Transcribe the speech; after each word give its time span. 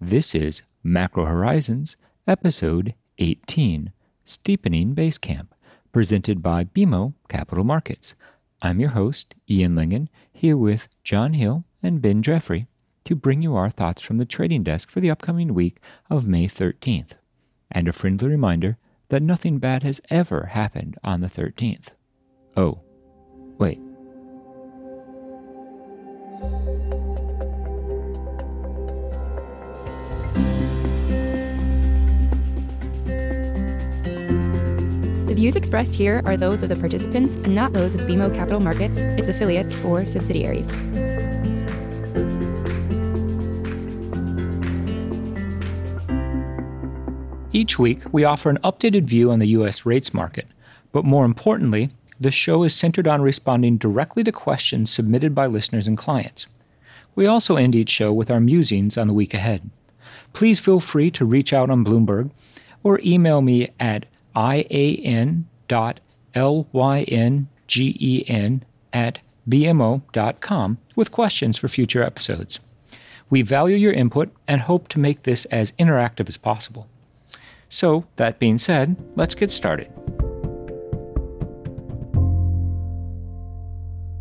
This 0.00 0.32
is 0.32 0.62
Macro 0.84 1.24
Horizons, 1.24 1.96
episode 2.24 2.94
18, 3.18 3.90
Steepening 4.24 4.94
Base 4.94 5.18
Camp, 5.18 5.52
presented 5.90 6.40
by 6.40 6.62
BMO 6.62 7.14
Capital 7.28 7.64
Markets. 7.64 8.14
I'm 8.62 8.78
your 8.78 8.90
host, 8.90 9.34
Ian 9.50 9.74
Lyngen, 9.74 10.06
here 10.32 10.56
with 10.56 10.86
John 11.02 11.32
Hill 11.32 11.64
and 11.82 12.00
Ben 12.00 12.22
Jeffrey 12.22 12.68
to 13.06 13.16
bring 13.16 13.42
you 13.42 13.56
our 13.56 13.70
thoughts 13.70 14.00
from 14.00 14.18
the 14.18 14.24
trading 14.24 14.62
desk 14.62 14.88
for 14.88 15.00
the 15.00 15.10
upcoming 15.10 15.52
week 15.52 15.80
of 16.08 16.28
May 16.28 16.46
13th. 16.46 17.14
And 17.68 17.88
a 17.88 17.92
friendly 17.92 18.28
reminder 18.28 18.78
that 19.08 19.20
nothing 19.20 19.58
bad 19.58 19.82
has 19.82 20.00
ever 20.10 20.46
happened 20.52 20.96
on 21.02 21.22
the 21.22 21.28
13th. 21.28 21.88
Oh, 22.56 22.82
wait. 23.58 23.80
Views 35.38 35.54
expressed 35.54 35.94
here 35.94 36.20
are 36.24 36.36
those 36.36 36.64
of 36.64 36.68
the 36.68 36.74
participants 36.74 37.36
and 37.36 37.54
not 37.54 37.72
those 37.72 37.94
of 37.94 38.00
BMO 38.00 38.34
Capital 38.34 38.58
Markets, 38.58 38.98
its 38.98 39.28
affiliates, 39.28 39.76
or 39.84 40.04
subsidiaries. 40.04 40.68
Each 47.52 47.78
week, 47.78 48.02
we 48.10 48.24
offer 48.24 48.50
an 48.50 48.58
updated 48.64 49.04
view 49.04 49.30
on 49.30 49.38
the 49.38 49.46
U.S. 49.58 49.86
rates 49.86 50.12
market, 50.12 50.48
but 50.90 51.04
more 51.04 51.24
importantly, 51.24 51.90
the 52.18 52.32
show 52.32 52.64
is 52.64 52.74
centered 52.74 53.06
on 53.06 53.22
responding 53.22 53.78
directly 53.78 54.24
to 54.24 54.32
questions 54.32 54.92
submitted 54.92 55.36
by 55.36 55.46
listeners 55.46 55.86
and 55.86 55.96
clients. 55.96 56.48
We 57.14 57.26
also 57.26 57.54
end 57.54 57.76
each 57.76 57.90
show 57.90 58.12
with 58.12 58.28
our 58.28 58.40
musings 58.40 58.98
on 58.98 59.06
the 59.06 59.14
week 59.14 59.34
ahead. 59.34 59.70
Please 60.32 60.58
feel 60.58 60.80
free 60.80 61.12
to 61.12 61.24
reach 61.24 61.52
out 61.52 61.70
on 61.70 61.84
Bloomberg 61.84 62.32
or 62.82 63.00
email 63.04 63.40
me 63.40 63.70
at 63.78 64.06
ian.lyngen 64.36 65.46
at 68.92 69.20
bmo.com 69.48 70.78
with 70.96 71.12
questions 71.12 71.56
for 71.56 71.68
future 71.68 72.02
episodes. 72.02 72.60
We 73.30 73.42
value 73.42 73.76
your 73.76 73.92
input 73.92 74.32
and 74.46 74.62
hope 74.62 74.88
to 74.88 74.98
make 74.98 75.22
this 75.22 75.44
as 75.46 75.72
interactive 75.72 76.28
as 76.28 76.36
possible. 76.36 76.88
So, 77.68 78.06
that 78.16 78.38
being 78.38 78.56
said, 78.56 78.96
let's 79.14 79.34
get 79.34 79.52
started. 79.52 79.92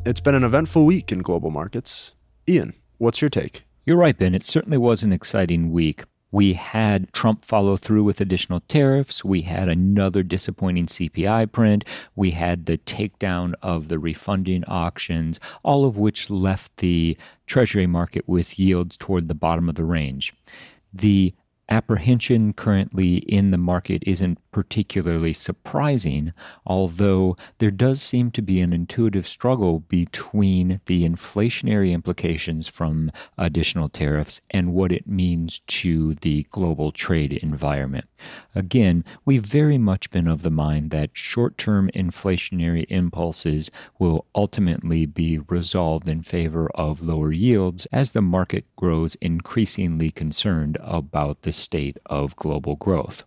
It's 0.05 0.19
been 0.19 0.35
an 0.35 0.43
eventful 0.43 0.85
week 0.85 1.11
in 1.11 1.19
global 1.19 1.51
markets. 1.51 2.13
Ian, 2.47 2.73
what's 2.97 3.21
your 3.21 3.29
take? 3.29 3.63
You're 3.85 3.97
right, 3.97 4.17
Ben. 4.17 4.35
It 4.35 4.43
certainly 4.43 4.77
was 4.77 5.03
an 5.03 5.13
exciting 5.13 5.71
week. 5.71 6.03
We 6.37 6.53
had 6.53 7.11
Trump 7.13 7.43
follow 7.43 7.77
through 7.77 8.03
with 8.03 8.21
additional 8.21 8.59
tariffs. 8.59 9.25
We 9.25 9.41
had 9.41 9.69
another 9.69 10.21
disappointing 10.21 10.85
CPI 10.85 11.51
print. 11.51 11.83
We 12.15 12.29
had 12.29 12.67
the 12.67 12.77
takedown 12.77 13.55
of 13.63 13.87
the 13.87 13.97
refunding 13.97 14.63
auctions, 14.65 15.39
all 15.63 15.83
of 15.83 15.97
which 15.97 16.29
left 16.29 16.77
the 16.77 17.17
Treasury 17.47 17.87
market 17.87 18.29
with 18.29 18.59
yields 18.59 18.97
toward 18.97 19.29
the 19.29 19.33
bottom 19.33 19.67
of 19.67 19.73
the 19.73 19.83
range. 19.83 20.35
The 20.93 21.33
apprehension 21.69 22.53
currently 22.53 23.15
in 23.15 23.49
the 23.49 23.57
market 23.57 24.03
isn't 24.05 24.37
particularly 24.57 25.33
surprising, 25.33 26.33
although 26.65 27.37
there 27.59 27.69
does 27.69 28.01
seem 28.01 28.31
to 28.31 28.41
be 28.41 28.59
an 28.59 28.73
intuitive 28.73 29.27
struggle 29.27 29.81
between 29.81 30.81
the 30.87 31.07
inflationary 31.07 31.91
implications 31.91 32.67
from 32.67 33.11
additional 33.37 33.87
tariffs 33.87 34.41
and 34.49 34.73
what 34.73 34.91
it 34.91 35.05
means 35.05 35.59
to 35.67 36.15
the 36.21 36.41
global 36.49 36.91
trade 36.91 37.33
environment. 37.33 38.05
Again, 38.55 39.05
we've 39.25 39.45
very 39.45 39.77
much 39.77 40.09
been 40.09 40.25
of 40.25 40.41
the 40.41 40.49
mind 40.49 40.89
that 40.89 41.11
short 41.13 41.55
term 41.59 41.91
inflationary 41.93 42.87
impulses 42.89 43.69
will 43.99 44.25
ultimately 44.33 45.05
be 45.05 45.37
resolved 45.37 46.09
in 46.09 46.23
favor 46.23 46.67
of 46.73 47.03
lower 47.03 47.31
yields 47.31 47.85
as 47.91 48.09
the 48.09 48.23
market 48.23 48.65
grows 48.75 49.13
increasingly 49.21 50.09
concerned 50.09 50.79
about 50.81 51.43
the 51.43 51.53
state 51.53 51.97
of 52.07 52.35
global 52.35 52.75
growth. 52.75 53.23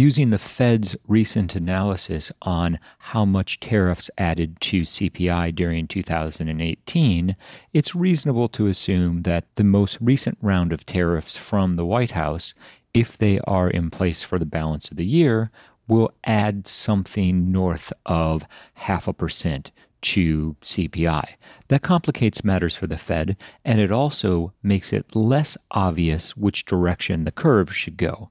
Using 0.00 0.30
the 0.30 0.38
Fed's 0.38 0.96
recent 1.06 1.54
analysis 1.54 2.32
on 2.40 2.78
how 3.00 3.26
much 3.26 3.60
tariffs 3.60 4.10
added 4.16 4.58
to 4.62 4.80
CPI 4.80 5.54
during 5.54 5.86
2018, 5.86 7.36
it's 7.74 7.94
reasonable 7.94 8.48
to 8.48 8.66
assume 8.66 9.24
that 9.24 9.44
the 9.56 9.62
most 9.62 9.98
recent 10.00 10.38
round 10.40 10.72
of 10.72 10.86
tariffs 10.86 11.36
from 11.36 11.76
the 11.76 11.84
White 11.84 12.12
House, 12.12 12.54
if 12.94 13.18
they 13.18 13.40
are 13.40 13.68
in 13.68 13.90
place 13.90 14.22
for 14.22 14.38
the 14.38 14.46
balance 14.46 14.90
of 14.90 14.96
the 14.96 15.04
year, 15.04 15.50
will 15.86 16.14
add 16.24 16.66
something 16.66 17.52
north 17.52 17.92
of 18.06 18.46
half 18.72 19.06
a 19.06 19.12
percent 19.12 19.70
to 20.00 20.56
CPI. 20.62 21.34
That 21.68 21.82
complicates 21.82 22.42
matters 22.42 22.74
for 22.74 22.86
the 22.86 22.96
Fed, 22.96 23.36
and 23.66 23.80
it 23.80 23.92
also 23.92 24.54
makes 24.62 24.94
it 24.94 25.14
less 25.14 25.58
obvious 25.70 26.34
which 26.36 26.64
direction 26.64 27.24
the 27.24 27.30
curve 27.30 27.76
should 27.76 27.98
go. 27.98 28.30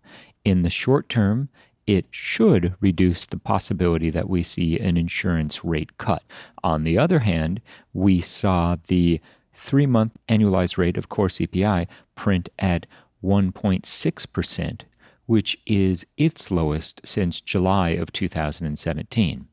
In 0.49 0.63
the 0.63 0.71
short 0.71 1.09
term, 1.09 1.49
it 1.85 2.07
should 2.09 2.73
reduce 2.79 3.27
the 3.27 3.37
possibility 3.37 4.09
that 4.09 4.27
we 4.27 4.41
see 4.41 4.79
an 4.79 4.97
insurance 4.97 5.63
rate 5.63 5.99
cut. 5.99 6.23
On 6.63 6.83
the 6.83 6.97
other 6.97 7.19
hand, 7.19 7.61
we 7.93 8.19
saw 8.19 8.75
the 8.87 9.21
three 9.53 9.85
month 9.85 10.17
annualized 10.27 10.75
rate 10.75 10.97
of 10.97 11.07
core 11.07 11.27
CPI 11.27 11.85
print 12.15 12.49
at 12.57 12.87
1.6%, 13.23 14.81
which 15.27 15.55
is 15.67 16.07
its 16.17 16.49
lowest 16.49 16.99
since 17.05 17.41
July 17.41 17.89
of 17.89 18.11
2017. 18.11 19.47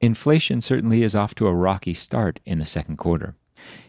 Inflation 0.00 0.60
certainly 0.60 1.02
is 1.02 1.16
off 1.16 1.34
to 1.34 1.48
a 1.48 1.52
rocky 1.52 1.94
start 1.94 2.38
in 2.46 2.60
the 2.60 2.64
second 2.64 2.96
quarter. 2.96 3.34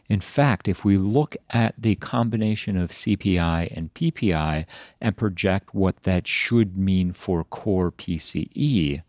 In 0.09 0.20
fact, 0.20 0.68
if 0.68 0.84
we 0.84 0.97
look 0.97 1.38
at 1.52 1.75
the 1.78 1.96
combination 1.96 2.75
of 2.75 2.90
CPI 2.92 3.72
and 3.78 3.94
PPI 3.94 4.66
and 5.00 5.16
project 5.16 5.75
what 5.75 5.97
that 6.03 6.25
should 6.25 6.75
mean 6.75 7.14
for 7.14 7.44
core 7.44 7.92
PCE, 7.92 9.03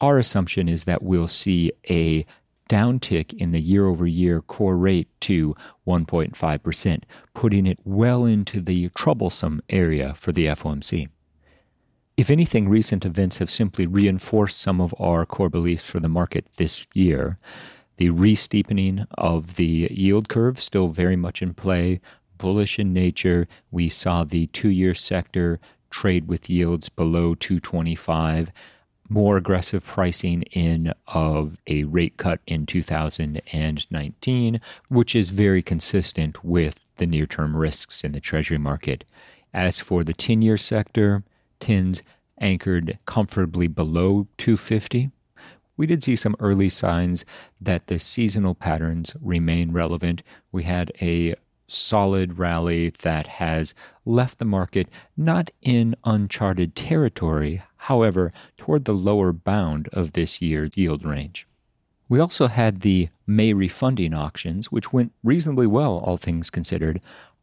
our 0.00 0.18
assumption 0.18 0.68
is 0.68 0.84
that 0.84 1.02
we'll 1.02 1.28
see 1.28 1.70
a 1.90 2.24
downtick 2.68 3.34
in 3.34 3.52
the 3.52 3.60
year 3.60 3.86
over 3.86 4.06
year 4.06 4.40
core 4.40 4.76
rate 4.76 5.08
to 5.20 5.54
1.5%, 5.86 7.02
putting 7.34 7.66
it 7.66 7.78
well 7.84 8.24
into 8.24 8.60
the 8.60 8.88
troublesome 8.90 9.60
area 9.68 10.14
for 10.14 10.32
the 10.32 10.46
FOMC. 10.46 11.08
If 12.16 12.30
anything, 12.30 12.68
recent 12.68 13.04
events 13.04 13.38
have 13.38 13.50
simply 13.50 13.86
reinforced 13.86 14.60
some 14.60 14.80
of 14.80 14.94
our 14.98 15.24
core 15.24 15.48
beliefs 15.48 15.84
for 15.84 16.00
the 16.00 16.08
market 16.08 16.46
this 16.56 16.86
year. 16.92 17.38
The 17.98 18.10
re-steepening 18.10 19.06
of 19.16 19.56
the 19.56 19.88
yield 19.90 20.28
curve 20.28 20.60
still 20.60 20.88
very 20.88 21.16
much 21.16 21.42
in 21.42 21.52
play, 21.52 22.00
bullish 22.38 22.78
in 22.78 22.92
nature. 22.92 23.48
We 23.70 23.88
saw 23.88 24.24
the 24.24 24.46
two-year 24.46 24.94
sector 24.94 25.60
trade 25.90 26.28
with 26.28 26.48
yields 26.48 26.88
below 26.88 27.34
225 27.34 28.52
more 29.08 29.36
aggressive 29.38 29.84
pricing 29.84 30.42
in 30.52 30.92
of 31.06 31.56
a 31.66 31.84
rate 31.84 32.16
cut 32.18 32.40
in 32.46 32.66
2019, 32.66 34.60
which 34.88 35.14
is 35.16 35.30
very 35.30 35.62
consistent 35.62 36.44
with 36.44 36.86
the 36.96 37.06
near 37.06 37.26
term 37.26 37.56
risks 37.56 38.04
in 38.04 38.12
the 38.12 38.20
Treasury 38.20 38.58
market. 38.58 39.04
As 39.54 39.80
for 39.80 40.04
the 40.04 40.12
10 40.12 40.42
year 40.42 40.58
sector, 40.58 41.24
tens 41.58 42.02
anchored 42.38 42.98
comfortably 43.06 43.66
below 43.66 44.28
250. 44.36 45.10
We 45.78 45.86
did 45.86 46.02
see 46.02 46.16
some 46.16 46.36
early 46.40 46.68
signs 46.68 47.24
that 47.60 47.86
the 47.86 47.98
seasonal 47.98 48.54
patterns 48.54 49.16
remain 49.22 49.72
relevant. 49.72 50.22
We 50.52 50.64
had 50.64 50.92
a 51.00 51.36
solid 51.68 52.36
rally 52.36 52.90
that 53.02 53.26
has 53.26 53.74
left 54.04 54.38
the 54.38 54.44
market 54.44 54.88
not 55.16 55.50
in 55.62 55.94
uncharted 56.04 56.74
territory, 56.74 57.62
however, 57.76 58.32
toward 58.56 58.84
the 58.84 58.92
lower 58.92 59.32
bound 59.32 59.88
of 59.92 60.12
this 60.12 60.42
year's 60.42 60.76
yield 60.76 61.04
range. 61.04 61.46
We 62.08 62.18
also 62.18 62.48
had 62.48 62.80
the 62.80 63.10
May 63.26 63.52
refunding 63.52 64.14
auctions, 64.14 64.72
which 64.72 64.92
went 64.92 65.12
reasonably 65.22 65.66
well, 65.66 65.98
all 65.98 66.16
things 66.16 66.50
considered, 66.50 67.00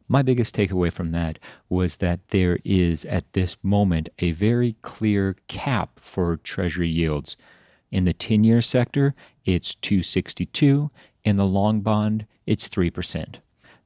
my 0.07 0.21
biggest 0.21 0.55
takeaway 0.55 0.91
from 0.91 1.11
that 1.11 1.39
was 1.67 1.97
that 1.97 2.27
there 2.27 2.59
is, 2.63 3.05
at 3.05 3.31
this 3.33 3.57
moment, 3.63 4.09
a 4.19 4.31
very 4.33 4.75
clear 4.81 5.35
cap 5.47 5.99
for 5.99 6.37
Treasury 6.37 6.89
yields. 6.89 7.37
In 7.95 8.03
the 8.03 8.11
10 8.11 8.43
year 8.43 8.61
sector, 8.61 9.15
it's 9.45 9.73
262. 9.75 10.91
In 11.23 11.37
the 11.37 11.45
long 11.45 11.79
bond, 11.79 12.25
it's 12.45 12.67
3%. 12.67 13.35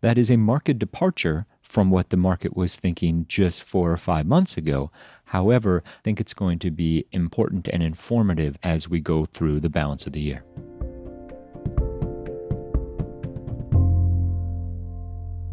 That 0.01 0.17
is 0.17 0.31
a 0.31 0.35
market 0.35 0.79
departure 0.79 1.45
from 1.61 1.91
what 1.91 2.09
the 2.09 2.17
market 2.17 2.57
was 2.57 2.75
thinking 2.75 3.27
just 3.27 3.61
four 3.61 3.91
or 3.91 3.97
five 3.97 4.25
months 4.25 4.57
ago. 4.57 4.89
However, 5.25 5.83
I 5.85 6.01
think 6.03 6.19
it's 6.19 6.33
going 6.33 6.57
to 6.57 6.71
be 6.71 7.06
important 7.11 7.67
and 7.67 7.83
informative 7.83 8.57
as 8.63 8.89
we 8.89 9.00
go 9.00 9.25
through 9.25 9.59
the 9.59 9.69
balance 9.69 10.07
of 10.07 10.13
the 10.13 10.21
year. 10.21 10.44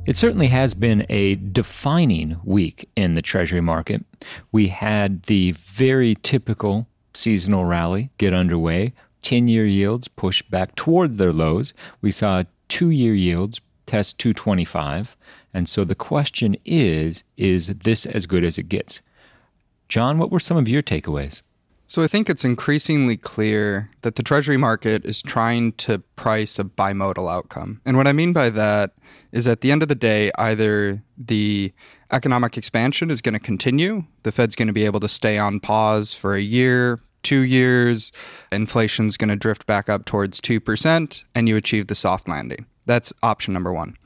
It 0.07 0.17
certainly 0.17 0.47
has 0.47 0.73
been 0.73 1.05
a 1.11 1.35
defining 1.35 2.41
week 2.43 2.89
in 2.97 3.17
the 3.17 3.23
Treasury 3.23 3.61
market. 3.61 4.03
We 4.51 4.69
had 4.69 5.25
the 5.25 5.53
very 5.53 6.15
typical 6.23 6.89
seasonal 7.17 7.65
rally 7.65 8.11
get 8.19 8.35
underway. 8.35 8.93
10 9.23 9.49
year 9.49 9.67
yields 9.67 10.09
push 10.09 10.43
back 10.43 10.77
toward 10.77 11.19
their 11.19 11.33
lows. 11.33 11.75
We 12.01 12.13
saw 12.13 12.45
two 12.69 12.91
year 12.91 13.15
yields 13.15 13.61
test 13.87 14.19
225. 14.19 15.17
And 15.55 15.69
so 15.69 15.85
the 15.85 15.95
question 15.95 16.57
is 16.65 17.25
is 17.37 17.69
this 17.69 18.07
as 18.07 18.27
good 18.27 18.45
as 18.45 18.59
it 18.59 18.69
gets? 18.69 19.01
John, 19.89 20.19
what 20.19 20.31
were 20.31 20.41
some 20.41 20.57
of 20.57 20.69
your 20.69 20.83
takeaways? 20.83 21.43
So 21.89 22.03
I 22.03 22.09
think 22.09 22.29
it's 22.29 22.45
increasingly 22.45 23.17
clear 23.17 23.91
that 24.03 24.17
the 24.17 24.23
treasury 24.25 24.57
market 24.57 25.05
is 25.05 25.23
trying 25.23 25.73
to 25.75 26.01
price 26.17 26.59
a 26.59 26.65
bimodal 26.65 27.33
outcome. 27.33 27.81
And 27.87 27.97
what 27.97 28.09
I 28.09 28.13
mean 28.13 28.33
by 28.33 28.51
that 28.51 28.95
is 29.31 29.47
at 29.47 29.61
the 29.61 29.71
end 29.71 29.83
of 29.83 29.89
the 29.89 29.95
day, 29.95 30.33
either 30.37 31.05
the 31.17 31.73
economic 32.11 32.59
expansion 32.59 33.09
is 33.09 33.23
going 33.23 33.35
to 33.35 33.41
continue, 33.41 34.05
the 34.25 34.33
Fed's 34.33 34.57
going 34.57 34.67
to 34.67 34.73
be 34.73 34.85
able 34.85 34.99
to 34.99 35.09
stay 35.09 35.39
on 35.39 35.61
pause 35.61 36.13
for 36.13 36.35
a 36.35 36.41
year, 36.41 36.99
two 37.27 37.41
years, 37.41 38.13
inflation's 38.53 39.17
going 39.17 39.31
to 39.31 39.37
drift 39.37 39.67
back 39.67 39.89
up 39.89 40.05
towards 40.05 40.41
2%, 40.41 41.25
and 41.35 41.49
you 41.49 41.57
achieve 41.57 41.89
the 41.89 41.95
soft 41.97 42.29
landing. 42.29 42.67
That's 42.87 43.13
option 43.21 43.53
number 43.53 43.73
one. 43.73 43.97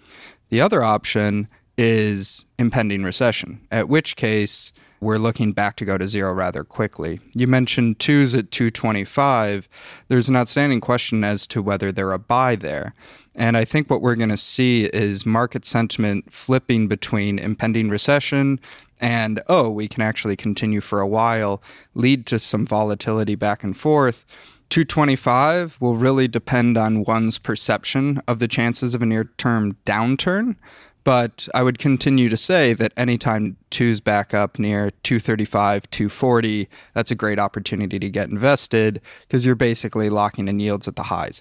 The 0.48 0.62
other 0.62 0.82
option 0.82 1.46
is 1.76 2.46
impending 2.58 3.02
recession, 3.02 3.60
at 3.70 3.90
which 3.90 4.16
case 4.16 4.72
we're 5.00 5.18
looking 5.18 5.52
back 5.52 5.76
to 5.76 5.84
go 5.84 5.96
to 5.96 6.06
zero 6.06 6.32
rather 6.32 6.64
quickly. 6.64 7.20
You 7.34 7.46
mentioned 7.46 7.98
twos 7.98 8.34
at 8.34 8.50
225. 8.50 9.68
There's 10.08 10.28
an 10.28 10.36
outstanding 10.36 10.80
question 10.80 11.24
as 11.24 11.46
to 11.48 11.62
whether 11.62 11.90
they're 11.90 12.12
a 12.12 12.18
buy 12.18 12.56
there. 12.56 12.94
And 13.34 13.56
I 13.56 13.64
think 13.64 13.88
what 13.88 14.02
we're 14.02 14.16
going 14.16 14.28
to 14.30 14.36
see 14.36 14.84
is 14.84 15.24
market 15.24 15.64
sentiment 15.64 16.32
flipping 16.32 16.88
between 16.88 17.38
impending 17.38 17.88
recession 17.88 18.60
and, 19.00 19.40
oh, 19.48 19.70
we 19.70 19.88
can 19.88 20.02
actually 20.02 20.36
continue 20.36 20.80
for 20.80 21.00
a 21.00 21.08
while, 21.08 21.62
lead 21.94 22.26
to 22.26 22.38
some 22.38 22.66
volatility 22.66 23.34
back 23.34 23.64
and 23.64 23.76
forth. 23.76 24.26
225 24.68 25.78
will 25.80 25.96
really 25.96 26.28
depend 26.28 26.78
on 26.78 27.02
one's 27.02 27.38
perception 27.38 28.20
of 28.28 28.38
the 28.38 28.46
chances 28.46 28.94
of 28.94 29.02
a 29.02 29.06
near 29.06 29.24
term 29.36 29.76
downturn. 29.84 30.54
But 31.02 31.48
I 31.54 31.62
would 31.62 31.78
continue 31.78 32.28
to 32.28 32.36
say 32.36 32.74
that 32.74 32.92
anytime 32.96 33.56
two's 33.70 34.00
back 34.00 34.34
up 34.34 34.58
near 34.58 34.90
235, 35.02 35.90
240, 35.90 36.68
that's 36.94 37.10
a 37.10 37.14
great 37.14 37.38
opportunity 37.38 37.98
to 37.98 38.10
get 38.10 38.28
invested 38.28 39.00
because 39.22 39.46
you're 39.46 39.54
basically 39.54 40.10
locking 40.10 40.46
in 40.46 40.60
yields 40.60 40.86
at 40.86 40.96
the 40.96 41.04
highs. 41.04 41.40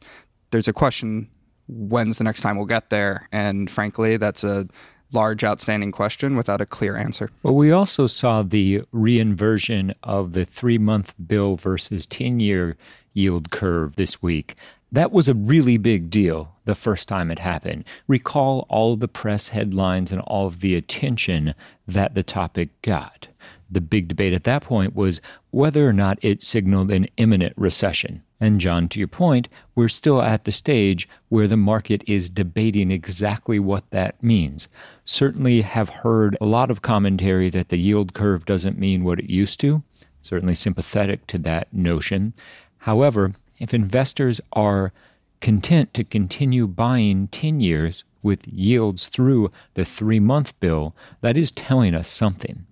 There's 0.52 0.68
a 0.68 0.74
question 0.74 1.30
when's 1.70 2.18
the 2.18 2.24
next 2.24 2.42
time 2.42 2.58
we'll 2.58 2.66
get 2.66 2.90
there? 2.90 3.28
And 3.32 3.70
frankly, 3.70 4.18
that's 4.18 4.44
a 4.44 4.68
large 5.12 5.44
outstanding 5.44 5.92
question 5.92 6.36
without 6.36 6.62
a 6.62 6.66
clear 6.66 6.96
answer. 6.96 7.30
Well, 7.44 7.56
we 7.56 7.72
also 7.72 8.08
saw 8.08 8.44
the 8.44 8.82
reinversion 8.94 9.94
of 10.04 10.34
the 10.34 10.46
three 10.46 10.78
month 10.78 11.16
bill 11.26 11.56
versus 11.56 12.06
10 12.06 12.40
year 12.40 12.78
yield 13.14 13.52
curve 13.52 13.96
this 13.96 14.22
week. 14.22 14.56
That 14.92 15.12
was 15.12 15.28
a 15.28 15.36
really 15.36 15.78
big 15.78 16.10
deal 16.10 16.56
the 16.66 16.74
first 16.74 17.08
time 17.08 17.30
it 17.30 17.40
happened. 17.40 17.86
Recall 18.08 18.66
all 18.70 18.96
the 18.96 19.08
press 19.08 19.50
headlines 19.50 20.12
and 20.12 20.22
all 20.22 20.48
of 20.48 20.62
the 20.62 20.76
attention 20.76 21.54
that 21.88 22.16
the 22.16 22.24
topic 22.24 22.70
got. 22.82 23.28
The 23.70 23.82
big 23.82 24.08
debate 24.08 24.34
at 24.34 24.46
that 24.46 24.64
point 24.64 24.96
was 24.96 25.22
whether 25.52 25.88
or 25.88 25.94
not 25.94 26.18
it 26.24 26.42
signaled 26.42 26.90
an 26.90 27.08
imminent 27.18 27.54
recession. 27.56 28.24
And, 28.40 28.60
John, 28.60 28.88
to 28.90 29.00
your 29.00 29.08
point, 29.08 29.48
we're 29.76 29.90
still 29.90 30.22
at 30.22 30.46
the 30.46 30.52
stage 30.52 31.08
where 31.28 31.48
the 31.48 31.58
market 31.58 32.04
is 32.08 32.30
debating 32.30 32.90
exactly 32.90 33.60
what 33.60 33.90
that 33.92 34.24
means. 34.24 34.70
Certainly 35.06 35.62
have 35.62 35.90
heard 35.90 36.38
a 36.40 36.46
lot 36.46 36.72
of 36.72 36.82
commentary 36.82 37.50
that 37.52 37.70
the 37.70 37.78
yield 37.78 38.14
curve 38.14 38.46
doesn't 38.46 38.80
mean 38.80 39.04
what 39.04 39.20
it 39.20 39.30
used 39.30 39.60
to. 39.60 39.84
Certainly 40.22 40.56
sympathetic 40.56 41.28
to 41.28 41.38
that 41.40 41.72
notion. 41.74 42.34
However, 42.80 43.34
if 43.58 43.74
investors 43.74 44.42
are 44.54 44.94
content 45.42 45.94
to 45.94 46.04
continue 46.04 46.68
buying 46.68 47.28
10 47.28 47.60
years 47.60 48.04
with 48.22 48.48
yields 48.48 49.08
through 49.08 49.52
the 49.74 49.86
three 49.86 50.20
month 50.20 50.60
bill, 50.60 50.96
that 51.22 51.38
is 51.38 51.52
telling 51.52 51.96
us 51.96 52.10
something. 52.10 52.66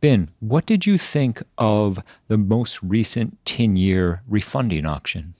Ben, 0.00 0.30
what 0.40 0.66
did 0.66 0.84
you 0.84 0.98
think 0.98 1.42
of 1.56 1.98
the 2.28 2.36
most 2.36 2.82
recent 2.82 3.42
10 3.46 3.76
year 3.76 4.22
refunding 4.28 4.84
auction? 4.84 5.34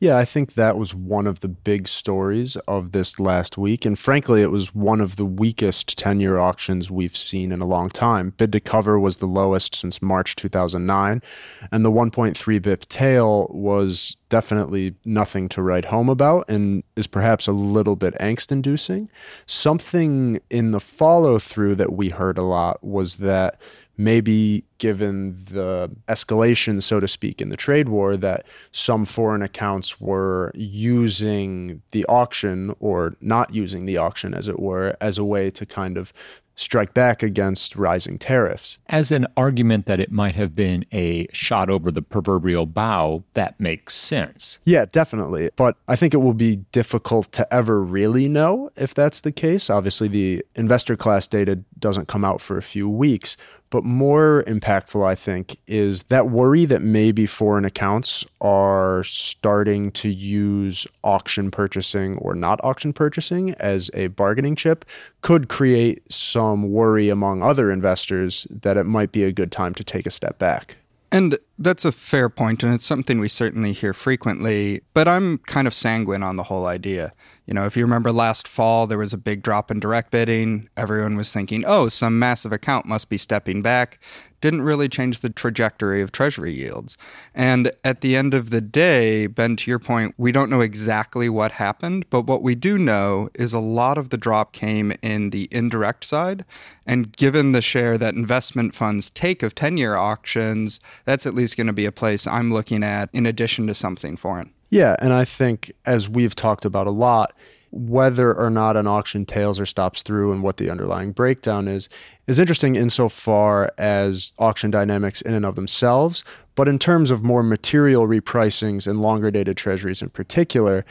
Yeah, 0.00 0.18
I 0.18 0.24
think 0.24 0.54
that 0.54 0.76
was 0.76 0.94
one 0.94 1.26
of 1.26 1.40
the 1.40 1.48
big 1.48 1.88
stories 1.88 2.56
of 2.68 2.92
this 2.92 3.20
last 3.20 3.56
week. 3.56 3.84
And 3.84 3.98
frankly, 3.98 4.42
it 4.42 4.50
was 4.50 4.74
one 4.74 5.00
of 5.00 5.16
the 5.16 5.24
weakest 5.24 5.96
10 5.96 6.20
year 6.20 6.38
auctions 6.38 6.90
we've 6.90 7.16
seen 7.16 7.52
in 7.52 7.60
a 7.60 7.66
long 7.66 7.90
time. 7.90 8.30
Bid 8.36 8.52
to 8.52 8.60
cover 8.60 8.98
was 8.98 9.18
the 9.18 9.26
lowest 9.26 9.74
since 9.74 10.02
March 10.02 10.36
2009. 10.36 11.22
And 11.70 11.84
the 11.84 11.92
1.3 11.92 12.60
BIP 12.60 12.88
tail 12.88 13.48
was 13.50 14.16
definitely 14.28 14.94
nothing 15.04 15.48
to 15.50 15.62
write 15.62 15.86
home 15.86 16.08
about 16.08 16.48
and 16.48 16.82
is 16.96 17.06
perhaps 17.06 17.46
a 17.46 17.52
little 17.52 17.96
bit 17.96 18.14
angst 18.20 18.50
inducing. 18.50 19.08
Something 19.46 20.40
in 20.50 20.70
the 20.70 20.80
follow 20.80 21.38
through 21.38 21.76
that 21.76 21.92
we 21.92 22.08
heard 22.08 22.38
a 22.38 22.42
lot 22.42 22.82
was 22.82 23.16
that 23.16 23.60
maybe 23.96 24.64
given 24.78 25.36
the 25.50 25.90
escalation, 26.08 26.82
so 26.82 26.98
to 27.00 27.06
speak, 27.06 27.40
in 27.40 27.48
the 27.48 27.56
trade 27.56 27.88
war, 27.88 28.16
that 28.16 28.44
some 28.72 29.04
foreign 29.04 29.42
accounts 29.42 30.00
were 30.00 30.50
using 30.54 31.80
the 31.92 32.04
auction 32.06 32.74
or 32.80 33.14
not 33.20 33.54
using 33.54 33.86
the 33.86 33.96
auction, 33.96 34.34
as 34.34 34.48
it 34.48 34.58
were, 34.58 34.96
as 35.00 35.16
a 35.16 35.24
way 35.24 35.50
to 35.50 35.64
kind 35.64 35.96
of 35.96 36.12
strike 36.54 36.94
back 36.94 37.22
against 37.22 37.76
rising 37.76 38.18
tariffs. 38.18 38.78
As 38.88 39.10
an 39.10 39.26
argument 39.36 39.86
that 39.86 40.00
it 40.00 40.10
might 40.12 40.34
have 40.34 40.54
been 40.54 40.84
a 40.92 41.26
shot 41.32 41.68
over 41.68 41.90
the 41.90 42.02
proverbial 42.02 42.66
bow, 42.66 43.24
that 43.32 43.58
makes 43.58 43.94
sense. 43.94 44.58
Yeah, 44.64 44.84
definitely. 44.84 45.50
But 45.56 45.76
I 45.88 45.96
think 45.96 46.14
it 46.14 46.18
will 46.18 46.34
be 46.34 46.56
difficult 46.72 47.32
to 47.32 47.52
ever 47.52 47.82
really 47.82 48.28
know 48.28 48.70
if 48.76 48.94
that's 48.94 49.20
the 49.20 49.32
case. 49.32 49.68
Obviously, 49.68 50.08
the 50.08 50.44
investor 50.54 50.96
class 50.96 51.26
data 51.26 51.60
doesn't 51.78 52.08
come 52.08 52.24
out 52.24 52.40
for 52.40 52.56
a 52.56 52.62
few 52.62 52.88
weeks, 52.88 53.36
but 53.74 53.82
more 53.82 54.44
impactful, 54.46 55.04
I 55.04 55.16
think, 55.16 55.56
is 55.66 56.04
that 56.04 56.30
worry 56.30 56.64
that 56.64 56.80
maybe 56.80 57.26
foreign 57.26 57.64
accounts 57.64 58.24
are 58.40 59.02
starting 59.02 59.90
to 59.90 60.08
use 60.08 60.86
auction 61.02 61.50
purchasing 61.50 62.16
or 62.18 62.36
not 62.36 62.60
auction 62.62 62.92
purchasing 62.92 63.50
as 63.54 63.90
a 63.92 64.06
bargaining 64.06 64.54
chip 64.54 64.84
could 65.22 65.48
create 65.48 66.04
some 66.08 66.70
worry 66.70 67.08
among 67.08 67.42
other 67.42 67.72
investors 67.72 68.46
that 68.48 68.76
it 68.76 68.84
might 68.84 69.10
be 69.10 69.24
a 69.24 69.32
good 69.32 69.50
time 69.50 69.74
to 69.74 69.82
take 69.82 70.06
a 70.06 70.10
step 70.10 70.38
back. 70.38 70.76
And 71.12 71.38
that's 71.58 71.84
a 71.84 71.92
fair 71.92 72.28
point, 72.28 72.64
and 72.64 72.74
it's 72.74 72.84
something 72.84 73.20
we 73.20 73.28
certainly 73.28 73.72
hear 73.72 73.92
frequently, 73.92 74.82
but 74.94 75.06
I'm 75.06 75.38
kind 75.38 75.68
of 75.68 75.74
sanguine 75.74 76.24
on 76.24 76.34
the 76.34 76.42
whole 76.44 76.66
idea. 76.66 77.12
You 77.46 77.54
know, 77.54 77.66
if 77.66 77.76
you 77.76 77.84
remember 77.84 78.10
last 78.10 78.48
fall, 78.48 78.86
there 78.86 78.98
was 78.98 79.12
a 79.12 79.18
big 79.18 79.42
drop 79.42 79.70
in 79.70 79.78
direct 79.78 80.10
bidding. 80.10 80.68
Everyone 80.76 81.16
was 81.16 81.32
thinking, 81.32 81.62
oh, 81.66 81.88
some 81.88 82.18
massive 82.18 82.52
account 82.52 82.86
must 82.86 83.08
be 83.10 83.18
stepping 83.18 83.62
back. 83.62 84.00
Didn't 84.44 84.60
really 84.60 84.90
change 84.90 85.20
the 85.20 85.30
trajectory 85.30 86.02
of 86.02 86.12
treasury 86.12 86.52
yields. 86.52 86.98
And 87.34 87.72
at 87.82 88.02
the 88.02 88.14
end 88.14 88.34
of 88.34 88.50
the 88.50 88.60
day, 88.60 89.26
Ben, 89.26 89.56
to 89.56 89.70
your 89.70 89.78
point, 89.78 90.14
we 90.18 90.32
don't 90.32 90.50
know 90.50 90.60
exactly 90.60 91.30
what 91.30 91.52
happened, 91.52 92.04
but 92.10 92.26
what 92.26 92.42
we 92.42 92.54
do 92.54 92.76
know 92.76 93.30
is 93.34 93.54
a 93.54 93.58
lot 93.58 93.96
of 93.96 94.10
the 94.10 94.18
drop 94.18 94.52
came 94.52 94.92
in 95.00 95.30
the 95.30 95.48
indirect 95.50 96.04
side. 96.04 96.44
And 96.86 97.10
given 97.16 97.52
the 97.52 97.62
share 97.62 97.96
that 97.96 98.12
investment 98.12 98.74
funds 98.74 99.08
take 99.08 99.42
of 99.42 99.54
10 99.54 99.78
year 99.78 99.96
auctions, 99.96 100.78
that's 101.06 101.24
at 101.24 101.34
least 101.34 101.56
going 101.56 101.68
to 101.68 101.72
be 101.72 101.86
a 101.86 101.90
place 101.90 102.26
I'm 102.26 102.52
looking 102.52 102.82
at 102.82 103.08
in 103.14 103.24
addition 103.24 103.66
to 103.68 103.74
something 103.74 104.14
foreign. 104.14 104.52
Yeah, 104.68 104.94
and 104.98 105.14
I 105.14 105.24
think 105.24 105.72
as 105.86 106.06
we've 106.06 106.34
talked 106.34 106.66
about 106.66 106.86
a 106.86 106.90
lot, 106.90 107.32
whether 107.76 108.32
or 108.32 108.50
not 108.50 108.76
an 108.76 108.86
auction 108.86 109.26
tails 109.26 109.58
or 109.58 109.66
stops 109.66 110.02
through 110.02 110.32
and 110.32 110.44
what 110.44 110.58
the 110.58 110.70
underlying 110.70 111.10
breakdown 111.10 111.66
is 111.66 111.88
is 112.28 112.38
interesting 112.38 112.76
insofar 112.76 113.72
as 113.76 114.32
auction 114.38 114.70
dynamics 114.70 115.20
in 115.20 115.34
and 115.34 115.44
of 115.44 115.56
themselves, 115.56 116.22
but 116.54 116.68
in 116.68 116.78
terms 116.78 117.10
of 117.10 117.24
more 117.24 117.42
material 117.42 118.06
repricings 118.06 118.86
and 118.86 119.02
longer 119.02 119.28
dated 119.28 119.56
treasuries 119.56 120.02
in 120.02 120.08
particular, 120.08 120.84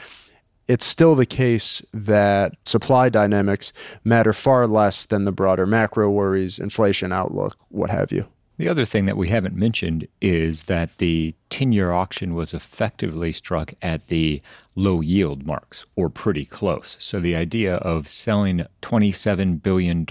it's 0.68 0.84
still 0.84 1.14
the 1.14 1.26
case 1.26 1.82
that 1.92 2.52
supply 2.66 3.08
dynamics 3.08 3.72
matter 4.04 4.34
far 4.34 4.66
less 4.66 5.06
than 5.06 5.24
the 5.24 5.32
broader 5.32 5.66
macro 5.66 6.10
worries, 6.10 6.58
inflation 6.58 7.12
outlook, 7.12 7.56
what 7.70 7.90
have 7.90 8.12
you. 8.12 8.26
The 8.56 8.68
other 8.68 8.84
thing 8.84 9.06
that 9.06 9.16
we 9.16 9.30
haven't 9.30 9.56
mentioned 9.56 10.06
is 10.20 10.64
that 10.64 10.98
the 10.98 11.34
10 11.50 11.72
year 11.72 11.90
auction 11.90 12.34
was 12.34 12.54
effectively 12.54 13.32
struck 13.32 13.74
at 13.82 14.06
the 14.06 14.42
low 14.76 15.00
yield 15.00 15.44
marks, 15.44 15.84
or 15.96 16.08
pretty 16.08 16.44
close. 16.44 16.96
So 17.00 17.18
the 17.18 17.34
idea 17.34 17.76
of 17.76 18.06
selling 18.06 18.64
$27 18.80 19.60
billion 19.60 20.06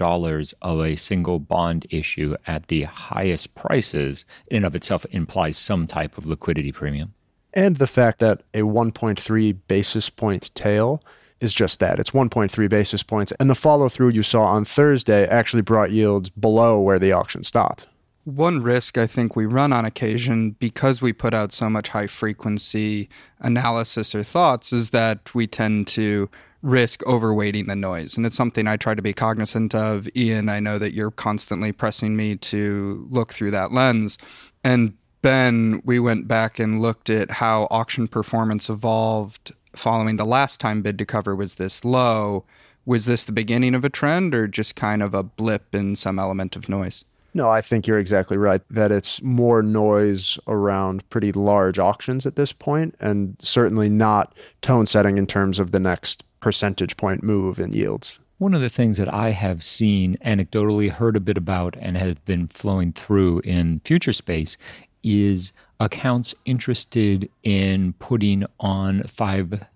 of 0.60 0.80
a 0.80 0.96
single 0.96 1.38
bond 1.38 1.86
issue 1.88 2.36
at 2.46 2.68
the 2.68 2.82
highest 2.82 3.54
prices 3.54 4.26
in 4.48 4.58
and 4.58 4.66
of 4.66 4.76
itself 4.76 5.06
implies 5.10 5.56
some 5.56 5.86
type 5.86 6.18
of 6.18 6.26
liquidity 6.26 6.72
premium. 6.72 7.14
And 7.54 7.76
the 7.76 7.86
fact 7.86 8.18
that 8.18 8.42
a 8.52 8.60
1.3 8.60 9.58
basis 9.68 10.10
point 10.10 10.54
tail 10.54 11.02
is 11.40 11.54
just 11.54 11.80
that. 11.80 11.98
It's 11.98 12.10
1.3 12.10 12.68
basis 12.68 13.02
points. 13.02 13.32
And 13.32 13.48
the 13.48 13.54
follow 13.54 13.88
through 13.88 14.10
you 14.10 14.22
saw 14.22 14.44
on 14.44 14.64
Thursday 14.64 15.26
actually 15.26 15.62
brought 15.62 15.92
yields 15.92 16.28
below 16.28 16.78
where 16.80 16.98
the 16.98 17.12
auction 17.12 17.42
stopped. 17.42 17.86
One 18.24 18.62
risk 18.62 18.96
I 18.96 19.06
think 19.06 19.36
we 19.36 19.44
run 19.44 19.72
on 19.72 19.84
occasion 19.84 20.52
because 20.52 21.02
we 21.02 21.12
put 21.12 21.34
out 21.34 21.52
so 21.52 21.68
much 21.68 21.88
high 21.88 22.06
frequency 22.06 23.10
analysis 23.40 24.14
or 24.14 24.22
thoughts 24.22 24.72
is 24.72 24.90
that 24.90 25.34
we 25.34 25.46
tend 25.46 25.86
to 25.88 26.30
risk 26.62 27.00
overweighting 27.02 27.66
the 27.66 27.76
noise. 27.76 28.16
And 28.16 28.24
it's 28.24 28.36
something 28.36 28.66
I 28.66 28.78
try 28.78 28.94
to 28.94 29.02
be 29.02 29.12
cognizant 29.12 29.74
of. 29.74 30.08
Ian, 30.16 30.48
I 30.48 30.58
know 30.58 30.78
that 30.78 30.94
you're 30.94 31.10
constantly 31.10 31.70
pressing 31.70 32.16
me 32.16 32.36
to 32.36 33.06
look 33.10 33.34
through 33.34 33.50
that 33.50 33.72
lens. 33.72 34.16
And 34.64 34.94
Ben, 35.20 35.82
we 35.84 36.00
went 36.00 36.26
back 36.26 36.58
and 36.58 36.80
looked 36.80 37.10
at 37.10 37.30
how 37.30 37.68
auction 37.70 38.08
performance 38.08 38.70
evolved 38.70 39.52
following 39.76 40.16
the 40.16 40.24
last 40.24 40.60
time 40.60 40.80
bid 40.80 40.96
to 40.96 41.04
cover 41.04 41.36
was 41.36 41.56
this 41.56 41.84
low. 41.84 42.46
Was 42.86 43.04
this 43.04 43.24
the 43.24 43.32
beginning 43.32 43.74
of 43.74 43.84
a 43.84 43.90
trend 43.90 44.34
or 44.34 44.48
just 44.48 44.76
kind 44.76 45.02
of 45.02 45.12
a 45.12 45.22
blip 45.22 45.74
in 45.74 45.94
some 45.94 46.18
element 46.18 46.56
of 46.56 46.70
noise? 46.70 47.04
No, 47.36 47.50
I 47.50 47.60
think 47.60 47.86
you're 47.88 47.98
exactly 47.98 48.36
right 48.36 48.62
that 48.70 48.92
it's 48.92 49.20
more 49.20 49.60
noise 49.60 50.38
around 50.46 51.08
pretty 51.10 51.32
large 51.32 51.80
auctions 51.80 52.26
at 52.26 52.36
this 52.36 52.52
point, 52.52 52.94
and 53.00 53.34
certainly 53.40 53.88
not 53.88 54.34
tone 54.62 54.86
setting 54.86 55.18
in 55.18 55.26
terms 55.26 55.58
of 55.58 55.72
the 55.72 55.80
next 55.80 56.22
percentage 56.38 56.96
point 56.96 57.24
move 57.24 57.58
in 57.58 57.72
yields. 57.72 58.20
One 58.38 58.54
of 58.54 58.60
the 58.60 58.68
things 58.68 58.98
that 58.98 59.12
I 59.12 59.30
have 59.30 59.64
seen 59.64 60.16
anecdotally, 60.24 60.90
heard 60.90 61.16
a 61.16 61.20
bit 61.20 61.36
about, 61.36 61.76
and 61.80 61.96
has 61.96 62.14
been 62.24 62.46
flowing 62.46 62.92
through 62.92 63.40
in 63.40 63.80
future 63.84 64.12
space 64.12 64.56
is 65.02 65.52
accounts 65.80 66.34
interested 66.44 67.28
in 67.42 67.94
putting 67.94 68.44
on 68.60 69.02
530s 69.02 69.66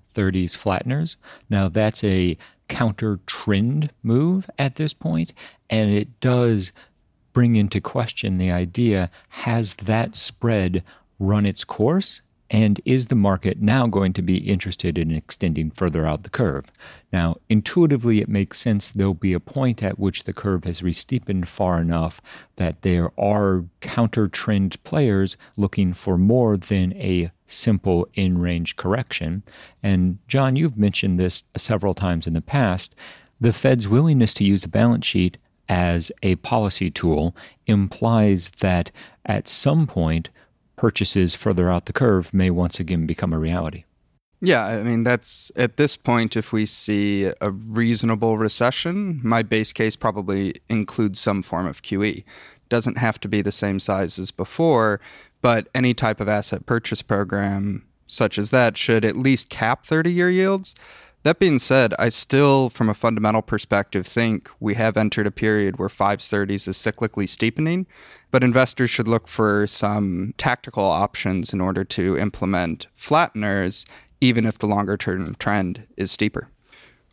flatteners. 0.57 1.17
Now, 1.51 1.69
that's 1.69 2.05
a 2.05 2.37
counter 2.69 3.19
trend 3.27 3.91
move 4.03 4.49
at 4.59 4.77
this 4.77 4.93
point, 4.93 5.33
and 5.71 5.91
it 5.91 6.21
does 6.21 6.73
bring 7.39 7.55
into 7.55 7.81
question 7.81 8.39
the 8.39 8.51
idea 8.51 9.09
has 9.29 9.75
that 9.75 10.17
spread 10.17 10.83
run 11.21 11.47
its 11.47 11.63
course? 11.63 12.21
And 12.51 12.81
is 12.85 13.07
the 13.07 13.15
market 13.15 13.63
now 13.63 13.87
going 13.87 14.13
to 14.15 14.23
be 14.23 14.39
interested 14.39 14.99
in 14.99 15.13
extending 15.13 15.71
further 15.71 16.05
out 16.05 16.25
the 16.25 16.31
curve? 16.31 16.73
Now, 17.13 17.37
intuitively, 17.49 18.21
it 18.21 18.29
makes 18.29 18.59
sense 18.59 18.91
there'll 18.91 19.15
be 19.15 19.35
a 19.35 19.39
point 19.39 19.85
at 19.85 20.01
which 20.01 20.25
the 20.25 20.33
curve 20.33 20.65
has 20.65 20.83
re-steepened 20.83 21.47
far 21.47 21.81
enough 21.81 22.21
that 22.57 22.83
there 22.83 23.13
are 23.17 23.67
counter 23.81 24.27
trend 24.27 24.83
players 24.83 25.37
looking 25.57 25.93
for 25.93 26.19
more 26.19 26.57
than 26.57 26.93
a 26.95 27.31
simple 27.47 28.09
in 28.15 28.39
range 28.39 28.75
correction. 28.75 29.45
And 29.81 30.19
John, 30.27 30.57
you've 30.57 30.77
mentioned 30.77 31.21
this 31.21 31.45
several 31.57 31.95
times 31.95 32.27
in 32.27 32.33
the 32.33 32.41
past. 32.41 32.97
The 33.41 33.53
Fed's 33.53 33.87
willingness 33.87 34.35
to 34.35 34.45
use 34.45 34.63
the 34.63 34.69
balance 34.69 35.07
sheet 35.07 35.39
as 35.69 36.11
a 36.23 36.37
policy 36.37 36.91
tool 36.91 37.37
implies 37.67 38.51
that 38.61 38.91
at 39.27 39.47
some 39.49 39.87
point, 39.87 40.31
purchases 40.77 41.35
further 41.35 41.71
out 41.71 41.87
the 41.87 41.93
curve 41.93 42.33
may 42.33 42.51
once 42.51 42.81
again 42.81 43.07
become 43.07 43.33
a 43.33 43.39
reality. 43.39 43.85
Yeah, 44.41 44.65
I 44.65 44.85
mean, 44.85 45.03
that's 45.03 45.51
at 45.57 45.77
this 45.77 45.97
point, 45.97 46.37
if 46.37 46.53
we 46.53 46.65
see 46.65 47.33
a 47.41 47.51
reasonable 47.51 48.39
recession, 48.39 49.21
my 49.25 49.43
base 49.43 49.73
case 49.73 49.97
probably 49.97 50.55
includes 50.69 51.19
some 51.19 51.43
form 51.43 51.67
of 51.67 51.83
QE. 51.83 52.23
Doesn't 52.69 52.99
have 52.99 53.19
to 53.21 53.29
be 53.29 53.43
the 53.43 53.51
same 53.51 53.81
size 53.81 54.19
as 54.19 54.31
before, 54.31 55.01
but 55.43 55.69
any 55.75 55.93
type 55.93 56.21
of 56.21 56.29
asset 56.29 56.67
purchase 56.67 57.03
program 57.03 57.85
such 58.07 58.39
as 58.39 58.51
that 58.51 58.77
should 58.77 59.05
at 59.05 59.17
least 59.17 59.51
cap 59.51 59.85
30 59.85 60.13
year 60.13 60.31
yields. 60.31 60.75
That 61.25 61.41
being 61.41 61.59
said, 61.59 61.95
I 61.99 62.11
still, 62.11 62.71
from 62.71 62.89
a 62.89 62.95
fundamental 62.95 63.43
perspective, 63.43 64.07
think 64.07 64.49
we 64.61 64.75
have 64.75 64.97
entered 64.97 65.27
a 65.27 65.33
period 65.33 65.79
where 65.79 65.89
530s 65.89 66.69
is 66.69 66.77
cyclically 66.77 67.29
steepening, 67.29 67.87
but 68.31 68.45
investors 68.45 68.91
should 68.91 69.09
look 69.09 69.27
for 69.27 69.67
some 69.67 70.33
tactical 70.39 70.85
options 70.85 71.53
in 71.53 71.61
order 71.61 71.83
to 71.85 72.17
implement 72.17 72.87
flatteners, 72.97 73.85
even 74.21 74.47
if 74.47 74.59
the 74.59 74.69
longer 74.69 74.97
term 74.97 75.35
trend 75.39 75.87
is 75.97 76.13
steeper. 76.13 76.49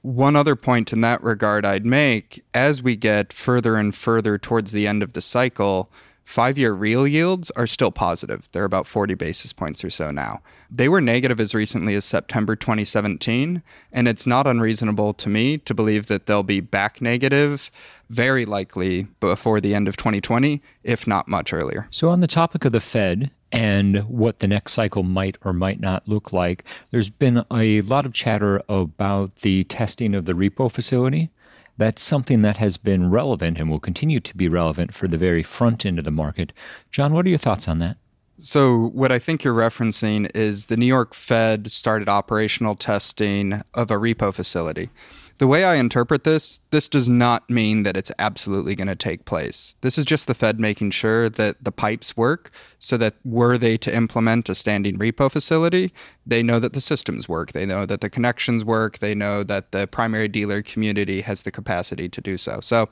One 0.04 0.36
other 0.36 0.56
point 0.56 0.94
in 0.94 1.02
that 1.02 1.24
regard 1.24 1.66
I'd 1.66 1.86
make 1.86 2.44
as 2.54 2.84
we 2.84 2.96
get 2.96 3.34
further 3.34 3.76
and 3.76 3.94
further 3.94 4.38
towards 4.38 4.72
the 4.72 4.86
end 4.86 5.02
of 5.02 5.14
the 5.14 5.22
cycle, 5.22 5.92
Five 6.26 6.58
year 6.58 6.74
real 6.74 7.08
yields 7.08 7.52
are 7.52 7.68
still 7.68 7.92
positive. 7.92 8.50
They're 8.52 8.66
about 8.66 8.88
40 8.88 9.14
basis 9.14 9.54
points 9.54 9.84
or 9.84 9.92
so 9.92 10.10
now. 10.10 10.42
They 10.72 10.90
were 10.90 11.00
negative 11.00 11.40
as 11.40 11.54
recently 11.54 11.94
as 11.94 12.04
September 12.04 12.56
2017, 12.56 13.62
and 13.94 14.08
it's 14.08 14.26
not 14.26 14.48
unreasonable 14.48 15.14
to 15.14 15.30
me 15.30 15.60
to 15.60 15.74
believe 15.76 16.08
that 16.08 16.26
they'll 16.26 16.44
be 16.44 16.62
back 16.62 17.00
negative 17.00 17.70
very 18.10 18.44
likely 18.44 19.04
before 19.20 19.62
the 19.62 19.76
end 19.76 19.88
of 19.88 19.98
2020, 19.98 20.62
if 20.84 21.06
not 21.06 21.28
much 21.28 21.54
earlier. 21.54 21.88
So, 21.92 22.10
on 22.10 22.22
the 22.22 22.28
topic 22.28 22.66
of 22.66 22.72
the 22.72 22.82
Fed, 22.82 23.30
and 23.52 24.00
what 24.10 24.40
the 24.40 24.48
next 24.50 24.74
cycle 24.74 25.04
might 25.04 25.38
or 25.46 25.54
might 25.54 25.80
not 25.80 26.06
look 26.10 26.34
like. 26.34 26.66
There's 26.92 27.10
been 27.10 27.46
a 27.50 27.82
lot 27.84 28.06
of 28.06 28.12
chatter 28.12 28.62
about 28.68 29.38
the 29.38 29.64
testing 29.66 30.14
of 30.14 30.26
the 30.26 30.34
repo 30.34 30.70
facility 30.70 31.30
that's 31.78 32.02
something 32.02 32.42
that 32.42 32.58
has 32.58 32.78
been 32.78 33.10
relevant 33.10 33.60
and 33.60 33.70
will 33.70 33.80
continue 33.80 34.20
to 34.20 34.38
be 34.38 34.48
relevant 34.48 34.94
for 34.94 35.08
the 35.08 35.18
very 35.18 35.44
front 35.44 35.86
end 35.86 36.00
of 36.00 36.06
the 36.06 36.12
market. 36.12 36.54
John, 36.92 37.14
what 37.14 37.26
are 37.26 37.30
your 37.30 37.38
thoughts 37.38 37.68
on 37.68 37.80
that? 37.80 37.98
So, 38.38 38.90
what 38.94 39.14
I 39.14 39.20
think 39.20 39.44
you're 39.44 39.54
referencing 39.54 40.30
is 40.36 40.66
the 40.66 40.76
New 40.76 40.86
York 40.86 41.14
Fed 41.14 41.72
started 41.72 42.10
operational 42.10 42.76
testing 42.76 43.62
of 43.74 43.90
a 43.90 43.96
repo 43.96 44.34
facility. 44.34 44.90
The 45.38 45.48
way 45.48 45.66
I 45.66 45.76
interpret 45.76 46.24
this, 46.24 46.62
this 46.72 46.88
does 46.88 47.10
not 47.10 47.50
mean 47.50 47.84
that 47.84 47.98
it's 47.98 48.12
absolutely 48.18 48.74
going 48.74 48.88
to 48.88 48.96
take 48.96 49.26
place. 49.26 49.76
This 49.82 49.98
is 49.98 50.06
just 50.06 50.28
the 50.28 50.34
Fed 50.34 50.62
making 50.62 50.92
sure 50.92 51.30
that 51.30 51.62
the 51.62 51.74
pipes 51.74 52.16
work 52.16 52.52
so 52.80 52.96
that 52.98 53.16
were 53.26 53.58
they 53.58 53.76
to 53.80 53.94
implement 53.94 54.48
a 54.48 54.56
standing 54.56 54.98
repo 54.98 55.30
facility, 55.30 55.92
they 56.26 56.42
know 56.42 56.60
that 56.60 56.72
the 56.72 56.80
systems 56.80 57.28
work, 57.28 57.52
they 57.52 57.66
know 57.66 57.86
that 57.86 58.00
the 58.00 58.10
connections 58.10 58.64
work, 58.64 59.00
they 59.00 59.14
know 59.14 59.44
that 59.44 59.74
the 59.74 59.88
primary 59.88 60.30
dealer 60.30 60.62
community 60.62 61.20
has 61.20 61.42
the 61.42 61.52
capacity 61.52 62.08
to 62.08 62.22
do 62.22 62.38
so. 62.38 62.60
So 62.62 62.88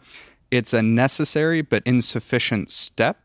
it's 0.51 0.73
a 0.73 0.83
necessary 0.83 1.61
but 1.61 1.81
insufficient 1.85 2.69
step 2.69 3.22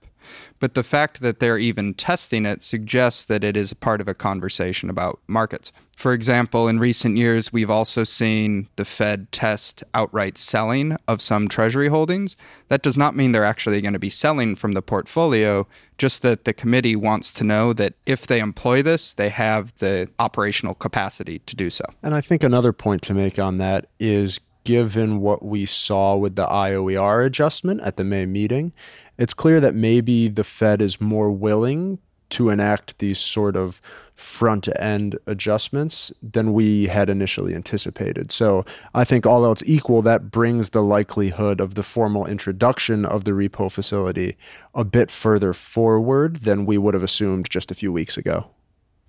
but 0.58 0.74
the 0.74 0.82
fact 0.82 1.20
that 1.20 1.38
they're 1.38 1.58
even 1.58 1.94
testing 1.94 2.46
it 2.46 2.62
suggests 2.62 3.24
that 3.26 3.44
it 3.44 3.56
is 3.56 3.72
part 3.74 4.00
of 4.00 4.08
a 4.08 4.14
conversation 4.14 4.90
about 4.90 5.20
markets. 5.26 5.72
For 5.98 6.12
example, 6.12 6.68
in 6.68 6.78
recent 6.78 7.16
years, 7.16 7.52
we've 7.52 7.70
also 7.70 8.04
seen 8.04 8.68
the 8.76 8.84
Fed 8.84 9.32
test 9.32 9.82
outright 9.94 10.38
selling 10.38 10.96
of 11.08 11.20
some 11.20 11.48
Treasury 11.48 11.88
holdings. 11.88 12.36
That 12.68 12.82
does 12.82 12.96
not 12.96 13.16
mean 13.16 13.32
they're 13.32 13.42
actually 13.42 13.80
going 13.80 13.94
to 13.94 13.98
be 13.98 14.08
selling 14.08 14.54
from 14.54 14.74
the 14.74 14.80
portfolio, 14.80 15.66
just 15.98 16.22
that 16.22 16.44
the 16.44 16.52
committee 16.52 16.94
wants 16.94 17.32
to 17.32 17.42
know 17.42 17.72
that 17.72 17.94
if 18.06 18.28
they 18.28 18.38
employ 18.38 18.80
this, 18.80 19.12
they 19.12 19.28
have 19.28 19.76
the 19.78 20.08
operational 20.20 20.74
capacity 20.74 21.40
to 21.40 21.56
do 21.56 21.68
so. 21.68 21.84
And 22.00 22.14
I 22.14 22.20
think 22.20 22.44
another 22.44 22.72
point 22.72 23.02
to 23.02 23.12
make 23.12 23.36
on 23.40 23.58
that 23.58 23.86
is 23.98 24.38
given 24.62 25.20
what 25.20 25.42
we 25.42 25.64
saw 25.66 26.14
with 26.14 26.36
the 26.36 26.46
IOER 26.46 27.24
adjustment 27.24 27.80
at 27.80 27.96
the 27.96 28.04
May 28.04 28.26
meeting, 28.26 28.72
it's 29.18 29.34
clear 29.34 29.60
that 29.60 29.74
maybe 29.74 30.28
the 30.28 30.44
Fed 30.44 30.80
is 30.80 31.00
more 31.00 31.30
willing 31.30 31.98
to 32.30 32.50
enact 32.50 32.98
these 32.98 33.18
sort 33.18 33.56
of 33.56 33.80
front 34.14 34.68
end 34.78 35.18
adjustments 35.26 36.12
than 36.22 36.52
we 36.52 36.86
had 36.86 37.08
initially 37.08 37.54
anticipated. 37.54 38.30
So 38.30 38.64
I 38.94 39.04
think 39.04 39.24
all 39.24 39.44
else 39.44 39.62
equal, 39.64 40.02
that 40.02 40.30
brings 40.30 40.70
the 40.70 40.82
likelihood 40.82 41.60
of 41.60 41.74
the 41.74 41.82
formal 41.82 42.26
introduction 42.26 43.04
of 43.04 43.24
the 43.24 43.30
repo 43.30 43.70
facility 43.70 44.36
a 44.74 44.84
bit 44.84 45.10
further 45.10 45.52
forward 45.52 46.42
than 46.42 46.66
we 46.66 46.78
would 46.78 46.94
have 46.94 47.02
assumed 47.02 47.48
just 47.48 47.70
a 47.70 47.74
few 47.74 47.92
weeks 47.92 48.16
ago. 48.16 48.50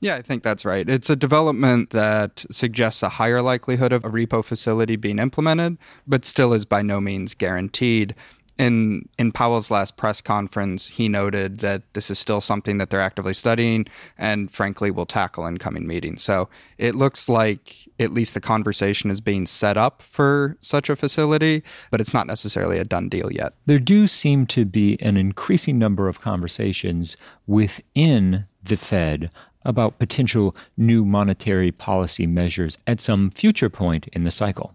Yeah, 0.02 0.16
I 0.16 0.22
think 0.22 0.44
that's 0.44 0.64
right. 0.64 0.88
It's 0.88 1.10
a 1.10 1.16
development 1.16 1.90
that 1.90 2.46
suggests 2.50 3.04
a 3.04 3.10
higher 3.10 3.42
likelihood 3.42 3.92
of 3.92 4.06
a 4.06 4.10
repo 4.10 4.46
facility 4.46 4.96
being 4.96 5.20
implemented, 5.20 5.78
but 6.08 6.24
still 6.24 6.54
is 6.54 6.64
by 6.64 6.82
no 6.82 7.02
means 7.02 7.34
guaranteed. 7.34 8.16
In 8.60 9.08
in 9.18 9.32
Powell's 9.32 9.72
last 9.72 9.96
press 9.96 10.22
conference, 10.22 10.88
he 10.88 11.08
noted 11.08 11.62
that 11.62 11.82
this 11.94 12.12
is 12.12 12.20
still 12.20 12.42
something 12.42 12.78
that 12.78 12.90
they're 12.90 13.00
actively 13.00 13.34
studying 13.34 13.86
and 14.18 14.52
frankly 14.52 14.92
will 14.92 15.06
tackle 15.06 15.48
in 15.48 15.58
coming 15.58 15.88
meetings. 15.88 16.22
So 16.22 16.50
it 16.78 16.94
looks 16.94 17.30
like 17.30 17.90
at 18.00 18.12
least 18.12 18.34
the 18.34 18.42
conversation 18.42 19.10
is 19.10 19.22
being 19.22 19.46
set 19.46 19.78
up 19.78 20.02
for 20.02 20.58
such 20.60 20.90
a 20.90 20.98
facility, 20.98 21.64
but 21.90 22.02
it's 22.02 22.14
not 22.14 22.28
necessarily 22.28 22.78
a 22.78 22.84
done 22.84 23.08
deal 23.08 23.32
yet. 23.32 23.54
There 23.66 23.80
do 23.80 24.08
seem 24.08 24.46
to 24.48 24.66
be 24.66 25.02
an 25.02 25.16
increasing 25.16 25.80
number 25.80 26.10
of 26.10 26.20
conversations 26.20 27.16
within 27.48 28.46
the 28.62 28.76
Fed 28.76 29.32
about 29.64 30.00
potential 30.00 30.56
new 30.76 31.06
monetary 31.06 31.72
policy 31.72 32.28
measures 32.28 32.78
at 32.86 33.00
some 33.00 33.30
future 33.30 33.70
point 33.70 34.08
in 34.10 34.24
the 34.24 34.32
cycle. 34.32 34.74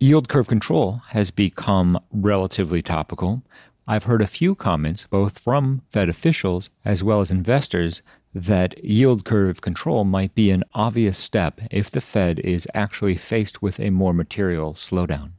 Yield 0.00 0.28
curve 0.28 0.46
control 0.46 1.02
has 1.08 1.32
become 1.32 1.98
relatively 2.12 2.80
topical. 2.82 3.42
I've 3.88 4.04
heard 4.04 4.22
a 4.22 4.28
few 4.28 4.54
comments, 4.54 5.08
both 5.08 5.40
from 5.40 5.82
Fed 5.90 6.08
officials 6.08 6.70
as 6.84 7.02
well 7.02 7.20
as 7.20 7.32
investors, 7.32 8.02
that 8.32 8.84
yield 8.84 9.24
curve 9.24 9.60
control 9.60 10.04
might 10.04 10.36
be 10.36 10.52
an 10.52 10.62
obvious 10.72 11.18
step 11.18 11.60
if 11.72 11.90
the 11.90 12.00
Fed 12.00 12.38
is 12.40 12.68
actually 12.74 13.16
faced 13.16 13.60
with 13.60 13.80
a 13.80 13.90
more 13.90 14.14
material 14.14 14.74
slowdown. 14.74 15.30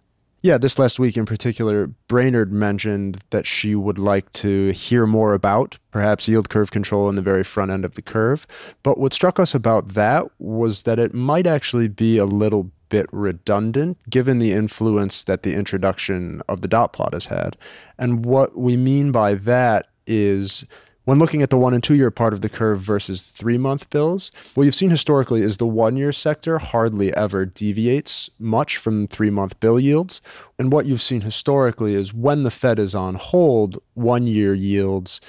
Yeah, 0.41 0.57
this 0.57 0.77
last 0.77 0.99
week 0.99 1.15
in 1.15 1.25
particular, 1.25 1.87
Brainard 2.09 2.51
mentioned 2.51 3.19
that 3.29 3.47
she 3.47 3.75
would 3.75 3.99
like 3.99 4.29
to 4.33 4.71
hear 4.71 5.05
more 5.05 5.33
about 5.33 5.77
perhaps 5.91 6.27
yield 6.27 6.49
curve 6.49 6.71
control 6.71 7.07
in 7.07 7.15
the 7.15 7.21
very 7.21 7.45
front 7.45 7.71
end 7.71 7.85
of 7.85 7.95
the 7.95 8.01
curve. 8.01 8.45
But 8.83 8.97
what 8.97 9.13
struck 9.13 9.39
us 9.39 9.55
about 9.55 9.93
that 9.93 10.27
was 10.37 10.83
that 10.83 10.99
it 10.99 11.13
might 11.13 11.47
actually 11.47 11.87
be 11.87 12.17
a 12.17 12.25
little 12.25 12.71
bit 12.89 13.07
redundant 13.11 13.97
given 14.09 14.39
the 14.39 14.51
influence 14.51 15.23
that 15.23 15.43
the 15.43 15.53
introduction 15.53 16.41
of 16.49 16.61
the 16.61 16.67
dot 16.67 16.93
plot 16.93 17.13
has 17.13 17.25
had. 17.25 17.57
And 17.97 18.25
what 18.25 18.57
we 18.57 18.77
mean 18.77 19.11
by 19.11 19.35
that 19.35 19.87
is 20.05 20.65
when 21.09 21.17
looking 21.17 21.41
at 21.41 21.49
the 21.49 21.57
one 21.57 21.73
and 21.73 21.83
two 21.83 21.95
year 21.95 22.11
part 22.11 22.33
of 22.33 22.41
the 22.41 22.49
curve 22.49 22.81
versus 22.81 23.29
three 23.29 23.57
month 23.57 23.89
bills, 23.89 24.31
what 24.53 24.65
you've 24.65 24.75
seen 24.75 24.91
historically 24.91 25.41
is 25.41 25.57
the 25.57 25.65
one 25.65 25.97
year 25.97 26.11
sector 26.11 26.59
hardly 26.59 27.11
ever 27.15 27.47
deviates 27.47 28.29
much 28.37 28.77
from 28.77 29.07
three 29.07 29.31
month 29.31 29.59
bill 29.59 29.79
yields. 29.79 30.21
And 30.59 30.71
what 30.71 30.85
you've 30.85 31.01
seen 31.01 31.21
historically 31.21 31.95
is 31.95 32.13
when 32.13 32.43
the 32.43 32.51
Fed 32.51 32.77
is 32.77 32.93
on 32.93 33.15
hold, 33.15 33.79
one 33.95 34.27
year 34.27 34.53
yields 34.53 35.19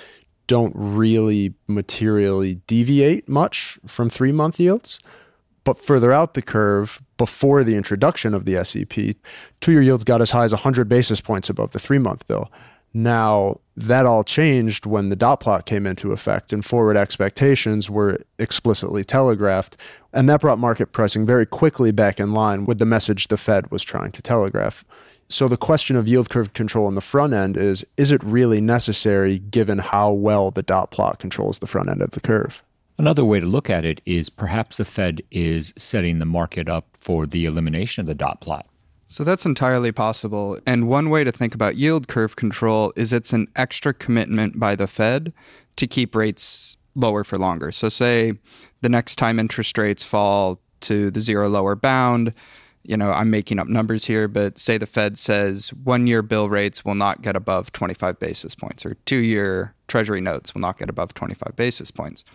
don't 0.47 0.75
really 0.75 1.55
materially 1.67 2.57
deviate 2.67 3.26
much 3.26 3.79
from 3.87 4.11
three 4.11 4.33
month 4.33 4.61
yields. 4.61 4.99
But 5.64 5.79
further 5.79 6.12
out 6.12 6.35
the 6.35 6.43
curve, 6.43 7.00
before 7.20 7.62
the 7.62 7.76
introduction 7.76 8.32
of 8.32 8.46
the 8.46 8.64
SEP, 8.64 9.14
two 9.60 9.72
year 9.72 9.82
yields 9.82 10.04
got 10.04 10.22
as 10.22 10.30
high 10.30 10.44
as 10.44 10.54
100 10.54 10.88
basis 10.88 11.20
points 11.20 11.50
above 11.50 11.72
the 11.72 11.78
three 11.78 11.98
month 11.98 12.26
bill. 12.26 12.50
Now, 12.94 13.60
that 13.76 14.06
all 14.06 14.24
changed 14.24 14.86
when 14.86 15.10
the 15.10 15.16
dot 15.16 15.40
plot 15.40 15.66
came 15.66 15.86
into 15.86 16.12
effect 16.12 16.50
and 16.50 16.64
forward 16.64 16.96
expectations 16.96 17.90
were 17.90 18.20
explicitly 18.38 19.04
telegraphed. 19.04 19.76
And 20.14 20.30
that 20.30 20.40
brought 20.40 20.58
market 20.58 20.92
pricing 20.92 21.26
very 21.26 21.44
quickly 21.44 21.92
back 21.92 22.18
in 22.18 22.32
line 22.32 22.64
with 22.64 22.78
the 22.78 22.86
message 22.86 23.28
the 23.28 23.36
Fed 23.36 23.70
was 23.70 23.82
trying 23.82 24.12
to 24.12 24.22
telegraph. 24.22 24.82
So 25.28 25.46
the 25.46 25.58
question 25.58 25.96
of 25.96 26.08
yield 26.08 26.30
curve 26.30 26.54
control 26.54 26.86
on 26.86 26.94
the 26.94 27.02
front 27.02 27.34
end 27.34 27.58
is 27.58 27.84
is 27.98 28.10
it 28.10 28.24
really 28.24 28.62
necessary 28.62 29.38
given 29.38 29.76
how 29.76 30.10
well 30.10 30.50
the 30.50 30.62
dot 30.62 30.90
plot 30.90 31.18
controls 31.18 31.58
the 31.58 31.66
front 31.66 31.90
end 31.90 32.00
of 32.00 32.12
the 32.12 32.20
curve? 32.20 32.62
Another 33.00 33.25
way 33.25 33.40
to 33.40 33.47
look 33.47 33.71
at 33.71 33.87
it 33.87 34.02
is 34.04 34.28
perhaps 34.28 34.76
the 34.76 34.85
Fed 34.85 35.23
is 35.30 35.73
setting 35.75 36.19
the 36.19 36.26
market 36.26 36.69
up 36.69 36.87
for 36.99 37.25
the 37.25 37.47
elimination 37.47 38.02
of 38.02 38.07
the 38.07 38.14
dot 38.14 38.42
plot. 38.42 38.66
So 39.07 39.25
that's 39.25 39.47
entirely 39.47 39.90
possible. 39.90 40.59
And 40.66 40.87
one 40.87 41.09
way 41.09 41.25
to 41.25 41.33
think 41.33 41.54
about 41.54 41.76
yield 41.76 42.09
curve 42.09 42.37
control 42.37 42.92
is 42.97 43.14
it's 43.14 43.33
an 43.33 43.49
extra 43.57 43.95
commitment 43.95 44.61
by 44.61 44.76
the 44.76 44.87
Fed 44.87 45.33
to 45.76 45.87
keep 45.87 46.14
rates 46.14 46.76
lower 46.95 47.25
for 47.25 47.38
longer. 47.38 47.73
So, 47.73 47.88
say 47.88 48.35
the 48.83 48.90
next 48.90 49.16
time 49.16 49.38
interest 49.38 49.78
rates 49.78 50.04
fall 50.04 50.61
to 50.80 51.11
the 51.11 51.23
zero 51.23 51.49
lower 51.49 51.75
bound, 51.75 52.35
you 52.83 52.99
know, 52.99 53.12
I'm 53.12 53.30
making 53.30 53.59
up 53.59 53.66
numbers 53.66 54.04
here, 54.04 54.28
but 54.28 54.59
say 54.59 54.76
the 54.76 54.85
Fed 54.87 55.16
says 55.16 55.73
one 55.73 56.07
year 56.07 56.21
bill 56.21 56.50
rates 56.50 56.85
will 56.85 56.95
not 56.95 57.23
get 57.23 57.35
above 57.35 57.73
25 57.73 58.19
basis 58.19 58.54
points, 58.54 58.85
or 58.85 58.99
two 59.07 59.16
year 59.16 59.75
treasury 59.88 60.21
notes 60.21 60.52
will 60.52 60.61
not 60.61 60.76
get 60.76 60.90
above 60.90 61.14
25 61.14 61.57
basis 61.57 61.90
points. 61.90 62.26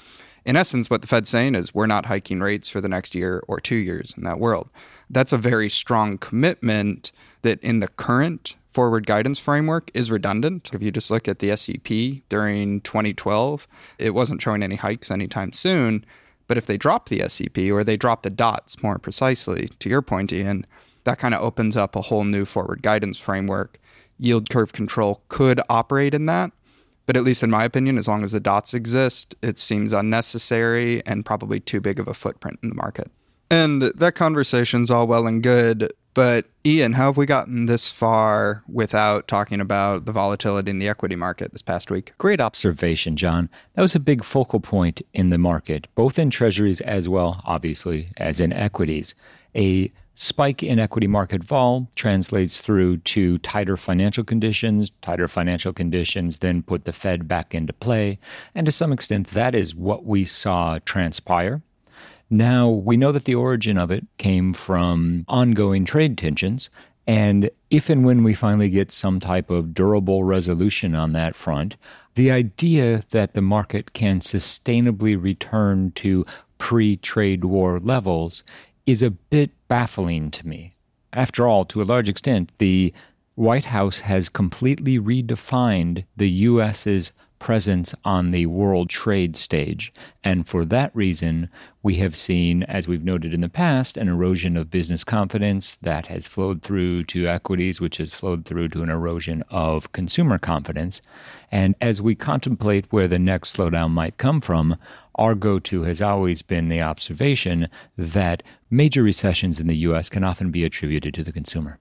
In 0.45 0.55
essence, 0.55 0.89
what 0.89 1.01
the 1.01 1.07
Fed's 1.07 1.29
saying 1.29 1.55
is 1.55 1.73
we're 1.73 1.87
not 1.87 2.05
hiking 2.05 2.39
rates 2.39 2.69
for 2.69 2.79
the 2.79 2.87
next 2.87 3.15
year 3.15 3.43
or 3.47 3.59
two 3.59 3.75
years 3.75 4.13
in 4.15 4.23
that 4.23 4.39
world 4.39 4.69
that's 5.09 5.33
a 5.33 5.37
very 5.37 5.69
strong 5.69 6.17
commitment 6.17 7.11
that 7.41 7.61
in 7.63 7.79
the 7.79 7.87
current 7.87 8.55
forward 8.71 9.05
guidance 9.05 9.39
framework 9.39 9.89
is 9.93 10.11
redundant. 10.11 10.71
If 10.73 10.81
you 10.81 10.91
just 10.91 11.11
look 11.11 11.27
at 11.27 11.39
the 11.39 11.55
SEP 11.55 12.23
during 12.27 12.81
2012, 12.81 13.67
it 13.97 14.13
wasn't 14.13 14.41
showing 14.41 14.63
any 14.63 14.75
hikes 14.75 15.11
anytime 15.11 15.53
soon. 15.53 16.05
But 16.47 16.57
if 16.57 16.65
they 16.65 16.77
drop 16.77 17.09
the 17.09 17.27
SEP 17.27 17.57
or 17.71 17.83
they 17.83 17.97
drop 17.97 18.23
the 18.23 18.29
dots 18.29 18.81
more 18.83 18.99
precisely, 18.99 19.69
to 19.79 19.89
your 19.89 20.01
point, 20.01 20.33
Ian, 20.33 20.65
that 21.05 21.19
kind 21.19 21.33
of 21.33 21.41
opens 21.41 21.77
up 21.77 21.95
a 21.95 22.01
whole 22.01 22.23
new 22.23 22.45
forward 22.45 22.81
guidance 22.81 23.17
framework. 23.17 23.79
Yield 24.17 24.49
curve 24.49 24.73
control 24.73 25.23
could 25.29 25.61
operate 25.69 26.13
in 26.13 26.25
that. 26.25 26.51
But 27.05 27.17
at 27.17 27.23
least 27.23 27.43
in 27.43 27.51
my 27.51 27.63
opinion, 27.63 27.97
as 27.97 28.07
long 28.07 28.23
as 28.23 28.31
the 28.31 28.39
dots 28.39 28.73
exist, 28.73 29.35
it 29.41 29.57
seems 29.57 29.93
unnecessary 29.93 31.05
and 31.05 31.25
probably 31.25 31.59
too 31.59 31.81
big 31.81 31.99
of 31.99 32.07
a 32.07 32.13
footprint 32.13 32.59
in 32.63 32.69
the 32.69 32.75
market. 32.75 33.11
And 33.49 33.83
that 33.83 34.15
conversation's 34.15 34.89
all 34.89 35.05
well 35.05 35.27
and 35.27 35.43
good, 35.43 35.93
but 36.15 36.45
Ian, 36.65 36.93
how 36.93 37.07
have 37.07 37.17
we 37.17 37.25
gotten 37.25 37.65
this 37.65 37.91
far 37.91 38.63
without 38.67 39.27
talking 39.27 39.59
about 39.59 40.05
the 40.05 40.13
volatility 40.13 40.71
in 40.71 40.79
the 40.79 40.87
equity 40.87 41.17
market 41.17 41.51
this 41.51 41.61
past 41.61 41.91
week? 41.91 42.13
Great 42.17 42.39
observation, 42.39 43.17
John. 43.17 43.49
That 43.73 43.81
was 43.81 43.95
a 43.95 43.99
big 43.99 44.23
focal 44.23 44.61
point 44.61 45.01
in 45.13 45.29
the 45.29 45.37
market, 45.37 45.87
both 45.93 46.17
in 46.17 46.29
treasuries 46.29 46.79
as 46.81 47.09
well, 47.09 47.41
obviously, 47.45 48.09
as 48.15 48.39
in 48.39 48.53
equities. 48.53 49.13
A 49.55 49.91
spike 50.15 50.63
in 50.63 50.79
equity 50.79 51.07
market 51.07 51.43
vol 51.43 51.89
translates 51.95 52.59
through 52.59 52.97
to 52.97 53.37
tighter 53.39 53.77
financial 53.77 54.23
conditions. 54.23 54.91
Tighter 55.01 55.27
financial 55.27 55.73
conditions 55.73 56.37
then 56.37 56.63
put 56.63 56.85
the 56.85 56.93
Fed 56.93 57.27
back 57.27 57.53
into 57.53 57.73
play. 57.73 58.19
And 58.53 58.65
to 58.65 58.71
some 58.71 58.91
extent, 58.91 59.27
that 59.29 59.55
is 59.55 59.75
what 59.75 60.05
we 60.05 60.25
saw 60.25 60.79
transpire 60.85 61.61
now, 62.29 62.69
we 62.69 62.97
know 62.97 63.11
that 63.11 63.25
the 63.25 63.35
origin 63.35 63.77
of 63.77 63.91
it 63.91 64.05
came 64.17 64.53
from 64.53 65.25
ongoing 65.27 65.85
trade 65.85 66.17
tensions. 66.17 66.69
And 67.07 67.51
if 67.69 67.89
and 67.89 68.03
when 68.03 68.23
we 68.23 68.33
finally 68.33 68.69
get 68.69 68.91
some 68.91 69.19
type 69.19 69.51
of 69.51 69.75
durable 69.75 70.23
resolution 70.23 70.95
on 70.95 71.13
that 71.13 71.35
front, 71.35 71.75
the 72.15 72.31
idea 72.31 73.03
that 73.11 73.33
the 73.33 73.41
market 73.41 73.93
can 73.93 74.21
sustainably 74.21 75.21
return 75.21 75.91
to 75.91 76.25
pre 76.57 76.97
trade 76.97 77.45
war 77.45 77.79
levels 77.79 78.43
is 78.85 79.01
a 79.01 79.11
bit 79.11 79.51
baffling 79.67 80.31
to 80.31 80.47
me. 80.47 80.75
After 81.13 81.47
all, 81.47 81.65
to 81.65 81.81
a 81.81 81.83
large 81.83 82.09
extent, 82.09 82.51
the 82.57 82.93
White 83.35 83.65
House 83.65 83.99
has 84.01 84.29
completely 84.29 84.99
redefined 84.99 86.05
the 86.15 86.29
U.S.'s 86.29 87.11
presence 87.39 87.93
on 88.03 88.31
the 88.31 88.45
world 88.45 88.89
trade 88.89 89.35
stage. 89.35 89.93
And 90.23 90.47
for 90.47 90.65
that 90.65 90.95
reason, 90.95 91.49
we 91.83 91.95
have 91.95 92.15
seen, 92.15 92.63
as 92.63 92.87
we've 92.87 93.03
noted 93.03 93.33
in 93.33 93.41
the 93.41 93.49
past, 93.49 93.97
an 93.97 94.07
erosion 94.07 94.57
of 94.57 94.71
business 94.71 95.03
confidence 95.03 95.75
that 95.77 96.07
has 96.07 96.27
flowed 96.27 96.61
through 96.61 97.03
to 97.05 97.27
equities, 97.27 97.79
which 97.79 97.97
has 97.97 98.13
flowed 98.13 98.45
through 98.45 98.69
to 98.69 98.83
an 98.83 98.89
erosion 98.89 99.43
of 99.49 99.91
consumer 99.91 100.37
confidence. 100.37 101.01
And 101.51 101.75
as 101.81 102.01
we 102.01 102.15
contemplate 102.15 102.85
where 102.89 103.07
the 103.07 103.19
next 103.19 103.55
slowdown 103.55 103.91
might 103.91 104.17
come 104.17 104.41
from, 104.41 104.77
our 105.15 105.35
go 105.35 105.59
to 105.59 105.83
has 105.83 106.01
always 106.01 106.41
been 106.41 106.69
the 106.69 106.81
observation 106.81 107.69
that 107.97 108.43
major 108.69 109.03
recessions 109.03 109.59
in 109.59 109.67
the 109.67 109.77
U.S. 109.77 110.09
can 110.09 110.23
often 110.23 110.51
be 110.51 110.63
attributed 110.63 111.13
to 111.13 111.23
the 111.23 111.31
consumer. 111.31 111.79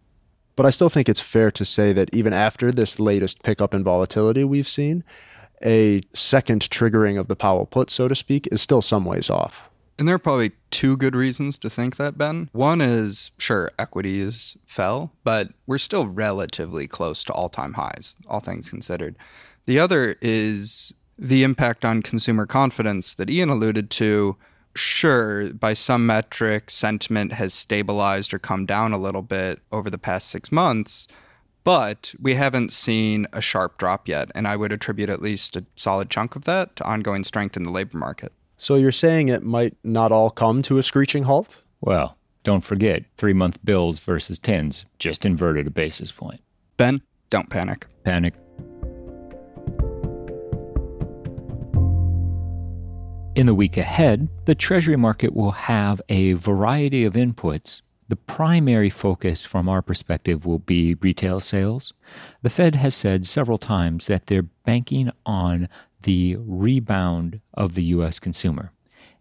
But 0.57 0.67
I 0.67 0.71
still 0.71 0.89
think 0.89 1.09
it's 1.09 1.21
fair 1.21 1.51
to 1.51 1.65
say 1.65 1.93
that 1.93 2.15
even 2.15 2.33
after 2.33 2.71
this 2.71 3.01
latest 3.01 3.43
pickup 3.43 3.75
in 3.75 3.83
volatility 3.83 4.45
we've 4.45 4.69
seen, 4.69 5.03
a 5.65 6.03
second 6.13 6.63
triggering 6.63 7.19
of 7.19 7.29
the 7.29 7.37
Powell 7.37 7.67
put, 7.67 7.91
so 7.91 8.09
to 8.09 8.15
speak, 8.15 8.49
is 8.53 8.61
still 8.61 8.83
some 8.83 9.05
ways 9.05 9.31
off. 9.31 9.71
And 9.99 10.09
there 10.09 10.17
are 10.17 10.21
probably 10.21 10.53
two 10.71 10.97
good 10.97 11.15
reasons 11.15 11.59
to 11.61 11.71
think 11.71 11.97
that, 11.97 12.19
Ben. 12.19 12.51
One 12.53 12.81
is 12.81 13.31
sure, 13.39 13.71
equities 13.79 14.57
fell, 14.67 15.13
but 15.23 15.51
we're 15.67 15.79
still 15.79 16.09
relatively 16.09 16.89
close 16.89 17.23
to 17.25 17.33
all 17.33 17.49
time 17.49 17.75
highs, 17.75 18.17
all 18.27 18.41
things 18.41 18.69
considered. 18.69 19.17
The 19.67 19.79
other 19.79 20.17
is 20.21 20.93
the 21.17 21.45
impact 21.45 21.85
on 21.85 22.03
consumer 22.03 22.45
confidence 22.45 23.15
that 23.15 23.31
Ian 23.31 23.51
alluded 23.51 23.89
to. 23.91 24.37
Sure, 24.75 25.55
by 25.55 25.73
some 25.73 26.05
metrics, 26.05 26.75
sentiment 26.75 27.35
has 27.35 27.55
stabilized 27.55 28.35
or 28.35 28.41
come 28.41 28.67
down 28.67 28.93
a 28.93 28.99
little 28.99 29.23
bit 29.23 29.61
over 29.71 29.89
the 29.89 29.99
past 29.99 30.29
six 30.29 30.51
months 30.51 31.07
but 31.65 32.15
we 32.21 32.35
haven't 32.35 32.73
seen 32.73 33.27
a 33.33 33.41
sharp 33.41 33.79
drop 33.79 34.07
yet. 34.07 34.31
And 34.35 34.47
I 34.47 34.57
would 34.57 34.73
attribute 34.73 35.09
at 35.09 35.23
least 35.23 35.57
a 35.57 35.65
solid 35.75 36.11
chunk 36.11 36.37
of 36.37 36.45
that 36.45 36.77
to 36.77 36.85
ongoing 36.85 37.25
strength 37.25 37.57
in 37.57 37.65
the 37.65 37.73
labor 37.73 37.99
market. 37.99 38.33
So 38.57 38.77
you're 38.77 38.93
saying 38.93 39.29
it 39.29 39.43
might 39.43 39.77
not 39.83 40.13
all 40.13 40.31
come 40.31 40.63
to 40.63 40.79
a 40.79 40.83
screeching 40.83 41.25
halt? 41.25 41.63
Well, 41.81 42.17
don't 42.45 42.65
forget 42.65 43.05
three 43.17 43.33
month 43.33 43.65
bills 43.65 43.99
versus 43.99 44.39
tens, 44.39 44.85
just 44.99 45.25
inverted 45.25 45.67
a 45.67 45.71
basis 45.71 46.13
point. 46.13 46.41
Ben, 46.77 47.03
don't 47.31 47.49
panic. 47.49 47.87
Panic. 48.05 48.35
In 53.35 53.47
the 53.47 53.55
week 53.55 53.77
ahead, 53.77 54.29
the 54.45 54.55
Treasury 54.55 54.95
market 54.97 55.35
will 55.35 55.51
have 55.51 56.01
a 56.09 56.35
variety 56.35 57.05
of 57.05 57.15
inputs 57.15 57.81
the 58.09 58.17
primary 58.17 58.91
focus 58.91 59.47
from 59.47 59.69
our 59.69 59.83
perspective 59.83 60.45
will 60.45 60.59
be 60.59 60.95
retail 60.95 61.41
sales. 61.41 61.93
The 62.43 62.51
Fed 62.51 62.75
has 62.75 62.95
said 62.95 63.27
several 63.27 63.59
times 63.59 64.07
that 64.07 64.27
they're 64.27 64.43
banking 64.43 65.11
on 65.25 65.69
the 66.03 66.37
rebound 66.39 67.41
of 67.55 67.75
the 67.75 67.85
U.S. 67.85 68.19
consumer. 68.19 68.73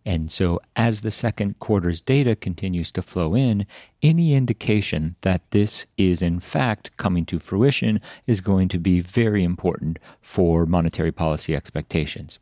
And 0.06 0.30
so, 0.30 0.60
as 0.76 1.02
the 1.02 1.12
second 1.12 1.60
quarter's 1.60 2.02
data 2.02 2.36
continues 2.36 2.92
to 2.92 3.02
flow 3.02 3.36
in, 3.36 3.66
any 4.02 4.34
indication 4.34 5.16
that 5.22 5.50
this 5.52 5.86
is 5.98 6.22
in 6.22 6.42
fact 6.42 6.96
coming 6.98 7.26
to 7.28 7.40
fruition 7.40 8.02
is 8.28 8.42
going 8.42 8.68
to 8.70 8.80
be 8.80 9.00
very 9.00 9.44
important 9.44 10.00
for 10.22 10.66
monetary 10.66 11.14
policy 11.14 11.56
expectations. 11.56 12.40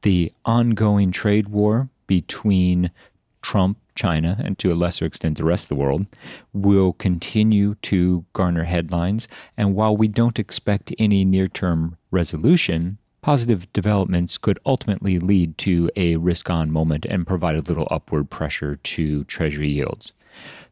The 0.00 0.32
ongoing 0.46 1.12
trade 1.12 1.48
war 1.48 1.90
between 2.06 2.90
Trump, 3.48 3.78
China, 3.94 4.36
and 4.44 4.58
to 4.58 4.70
a 4.70 4.76
lesser 4.76 5.06
extent 5.06 5.38
the 5.38 5.44
rest 5.44 5.64
of 5.64 5.68
the 5.70 5.82
world, 5.82 6.04
will 6.52 6.92
continue 6.92 7.76
to 7.76 8.26
garner 8.34 8.64
headlines. 8.64 9.26
And 9.56 9.74
while 9.74 9.96
we 9.96 10.06
don't 10.06 10.38
expect 10.38 10.94
any 10.98 11.24
near 11.24 11.48
term 11.48 11.96
resolution, 12.10 12.98
positive 13.22 13.72
developments 13.72 14.36
could 14.36 14.58
ultimately 14.66 15.18
lead 15.18 15.56
to 15.58 15.90
a 15.96 16.16
risk 16.16 16.50
on 16.50 16.70
moment 16.70 17.06
and 17.06 17.26
provide 17.26 17.56
a 17.56 17.62
little 17.62 17.88
upward 17.90 18.28
pressure 18.28 18.76
to 18.76 19.24
Treasury 19.24 19.70
yields 19.70 20.12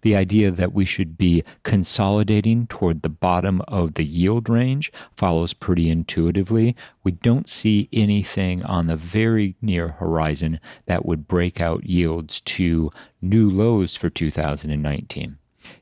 the 0.02 0.14
idea 0.14 0.50
that 0.50 0.72
we 0.72 0.84
should 0.84 1.18
be 1.18 1.42
consolidating 1.62 2.66
toward 2.66 3.02
the 3.02 3.08
bottom 3.08 3.60
of 3.68 3.94
the 3.94 4.04
yield 4.04 4.48
range 4.48 4.92
follows 5.16 5.52
pretty 5.52 5.90
intuitively. 5.90 6.76
We 7.02 7.12
don't 7.12 7.48
see 7.48 7.88
anything 7.92 8.62
on 8.62 8.86
the 8.86 8.96
very 8.96 9.56
near 9.60 9.88
horizon 9.88 10.60
that 10.86 11.04
would 11.04 11.26
break 11.26 11.60
out 11.60 11.84
yields 11.84 12.40
to 12.42 12.90
new 13.20 13.50
lows 13.50 13.96
for 13.96 14.10
2019. 14.10 15.38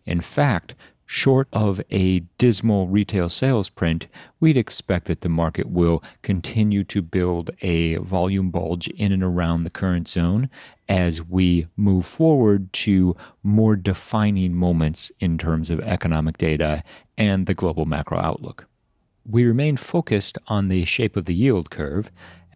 In 0.06 0.20
fact, 0.20 0.74
Short 1.06 1.48
of 1.52 1.80
a 1.90 2.20
dismal 2.38 2.88
retail 2.88 3.28
sales 3.28 3.68
print, 3.68 4.06
we'd 4.40 4.56
expect 4.56 5.06
that 5.06 5.20
the 5.20 5.28
market 5.28 5.68
will 5.68 6.02
continue 6.22 6.82
to 6.84 7.02
build 7.02 7.50
a 7.60 7.96
volume 7.96 8.50
bulge 8.50 8.88
in 8.88 9.12
and 9.12 9.22
around 9.22 9.64
the 9.64 9.70
current 9.70 10.08
zone 10.08 10.48
as 10.88 11.22
we 11.22 11.66
move 11.76 12.06
forward 12.06 12.72
to 12.72 13.16
more 13.42 13.76
defining 13.76 14.54
moments 14.54 15.12
in 15.20 15.36
terms 15.36 15.70
of 15.70 15.80
economic 15.80 16.38
data 16.38 16.82
and 17.18 17.46
the 17.46 17.54
global 17.54 17.84
macro 17.84 18.18
outlook. 18.18 18.66
We 19.26 19.44
remain 19.44 19.76
focused 19.76 20.38
on 20.48 20.68
the 20.68 20.84
shape 20.84 21.16
of 21.16 21.26
the 21.26 21.34
yield 21.34 21.70
curve, 21.70 22.10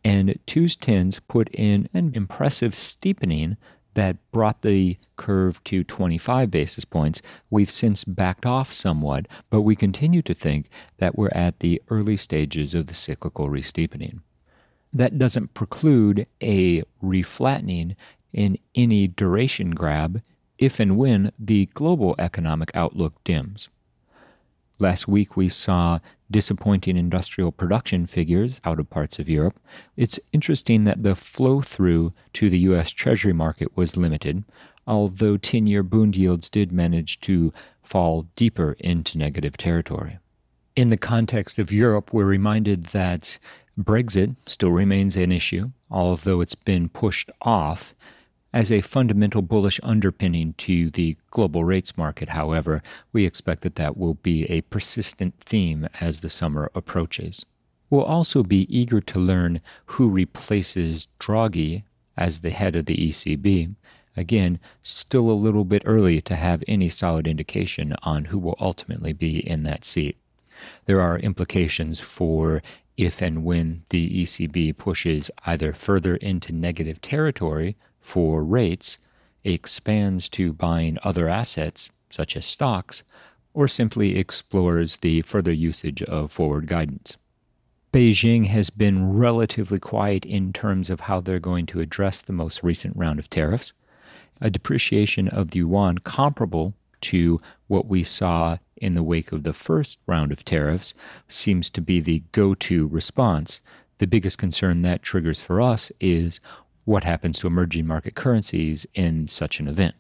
and 0.04 0.38
twos 0.46 0.76
tens 0.76 1.18
put 1.20 1.48
in 1.50 1.88
an 1.92 2.12
impressive 2.14 2.74
steepening 2.74 3.56
that 3.98 4.16
brought 4.30 4.62
the 4.62 4.96
curve 5.16 5.62
to 5.64 5.82
25 5.82 6.52
basis 6.52 6.84
points. 6.84 7.20
We've 7.50 7.68
since 7.68 8.04
backed 8.04 8.46
off 8.46 8.72
somewhat, 8.72 9.26
but 9.50 9.62
we 9.62 9.74
continue 9.74 10.22
to 10.22 10.34
think 10.34 10.68
that 10.98 11.18
we're 11.18 11.32
at 11.32 11.58
the 11.58 11.82
early 11.88 12.16
stages 12.16 12.76
of 12.76 12.86
the 12.86 12.94
cyclical 12.94 13.48
resteepening. 13.48 14.20
That 14.92 15.18
doesn't 15.18 15.52
preclude 15.52 16.28
a 16.40 16.84
reflattening 17.02 17.96
in 18.32 18.58
any 18.76 19.08
duration 19.08 19.72
grab 19.72 20.22
if 20.58 20.78
and 20.78 20.96
when 20.96 21.32
the 21.36 21.66
global 21.74 22.14
economic 22.20 22.70
outlook 22.74 23.14
dims. 23.24 23.68
Last 24.78 25.08
week 25.08 25.36
we 25.36 25.48
saw 25.48 25.98
disappointing 26.30 26.96
industrial 26.96 27.52
production 27.52 28.06
figures 28.06 28.60
out 28.64 28.78
of 28.78 28.90
parts 28.90 29.18
of 29.18 29.28
Europe. 29.28 29.58
It's 29.96 30.20
interesting 30.32 30.84
that 30.84 31.02
the 31.02 31.14
flow 31.14 31.60
through 31.60 32.12
to 32.34 32.50
the 32.50 32.58
U.S. 32.60 32.90
Treasury 32.90 33.32
market 33.32 33.76
was 33.76 33.96
limited, 33.96 34.44
although 34.86 35.36
10 35.36 35.66
year 35.66 35.82
bond 35.82 36.16
yields 36.16 36.50
did 36.50 36.72
manage 36.72 37.20
to 37.20 37.52
fall 37.82 38.26
deeper 38.36 38.76
into 38.78 39.18
negative 39.18 39.56
territory. 39.56 40.18
In 40.76 40.90
the 40.90 40.96
context 40.96 41.58
of 41.58 41.72
Europe, 41.72 42.12
we're 42.12 42.24
reminded 42.24 42.86
that 42.86 43.38
Brexit 43.78 44.36
still 44.46 44.70
remains 44.70 45.16
an 45.16 45.32
issue, 45.32 45.70
although 45.90 46.40
it's 46.40 46.54
been 46.54 46.88
pushed 46.88 47.30
off. 47.42 47.94
As 48.52 48.72
a 48.72 48.80
fundamental 48.80 49.42
bullish 49.42 49.78
underpinning 49.82 50.54
to 50.58 50.90
the 50.90 51.18
global 51.30 51.64
rates 51.64 51.98
market, 51.98 52.30
however, 52.30 52.82
we 53.12 53.26
expect 53.26 53.60
that 53.62 53.76
that 53.76 53.98
will 53.98 54.14
be 54.14 54.44
a 54.44 54.62
persistent 54.62 55.34
theme 55.40 55.86
as 56.00 56.22
the 56.22 56.30
summer 56.30 56.70
approaches. 56.74 57.44
We'll 57.90 58.04
also 58.04 58.42
be 58.42 58.66
eager 58.74 59.02
to 59.02 59.18
learn 59.18 59.60
who 59.86 60.08
replaces 60.08 61.08
Draghi 61.20 61.82
as 62.16 62.40
the 62.40 62.50
head 62.50 62.74
of 62.74 62.86
the 62.86 62.96
ECB. 62.96 63.74
Again, 64.16 64.58
still 64.82 65.30
a 65.30 65.32
little 65.32 65.64
bit 65.64 65.82
early 65.84 66.22
to 66.22 66.34
have 66.34 66.64
any 66.66 66.88
solid 66.88 67.28
indication 67.28 67.94
on 68.02 68.26
who 68.26 68.38
will 68.38 68.56
ultimately 68.58 69.12
be 69.12 69.46
in 69.46 69.62
that 69.64 69.84
seat. 69.84 70.16
There 70.86 71.00
are 71.00 71.18
implications 71.18 72.00
for 72.00 72.62
if 72.96 73.22
and 73.22 73.44
when 73.44 73.84
the 73.90 74.22
ECB 74.22 74.76
pushes 74.76 75.30
either 75.44 75.72
further 75.72 76.16
into 76.16 76.52
negative 76.52 77.00
territory 77.00 77.76
for 78.00 78.44
rates 78.44 78.98
expands 79.44 80.28
to 80.30 80.52
buying 80.52 80.98
other 81.02 81.28
assets, 81.28 81.90
such 82.10 82.36
as 82.36 82.46
stocks, 82.46 83.02
or 83.54 83.68
simply 83.68 84.18
explores 84.18 84.96
the 84.96 85.22
further 85.22 85.52
usage 85.52 86.02
of 86.02 86.30
forward 86.30 86.66
guidance. 86.66 87.16
Beijing 87.92 88.46
has 88.48 88.68
been 88.68 89.14
relatively 89.14 89.78
quiet 89.78 90.26
in 90.26 90.52
terms 90.52 90.90
of 90.90 91.00
how 91.00 91.20
they're 91.20 91.40
going 91.40 91.66
to 91.66 91.80
address 91.80 92.20
the 92.20 92.34
most 92.34 92.62
recent 92.62 92.94
round 92.96 93.18
of 93.18 93.30
tariffs. 93.30 93.72
A 94.40 94.50
depreciation 94.50 95.26
of 95.28 95.50
the 95.50 95.60
yuan 95.60 95.98
comparable 95.98 96.74
to 97.00 97.40
what 97.66 97.86
we 97.86 98.02
saw 98.02 98.58
in 98.76 98.94
the 98.94 99.02
wake 99.02 99.32
of 99.32 99.42
the 99.42 99.52
first 99.52 99.98
round 100.06 100.32
of 100.32 100.44
tariffs 100.44 100.94
seems 101.26 101.70
to 101.70 101.80
be 101.80 102.00
the 102.00 102.22
go 102.32 102.54
to 102.54 102.86
response. 102.86 103.60
The 103.98 104.06
biggest 104.06 104.38
concern 104.38 104.82
that 104.82 105.02
triggers 105.02 105.40
for 105.40 105.60
us 105.60 105.90
is 105.98 106.40
what 106.88 107.04
happens 107.04 107.38
to 107.38 107.46
emerging 107.46 107.86
market 107.86 108.14
currencies 108.14 108.86
in 108.94 109.28
such 109.28 109.60
an 109.60 109.68
event. 109.68 109.94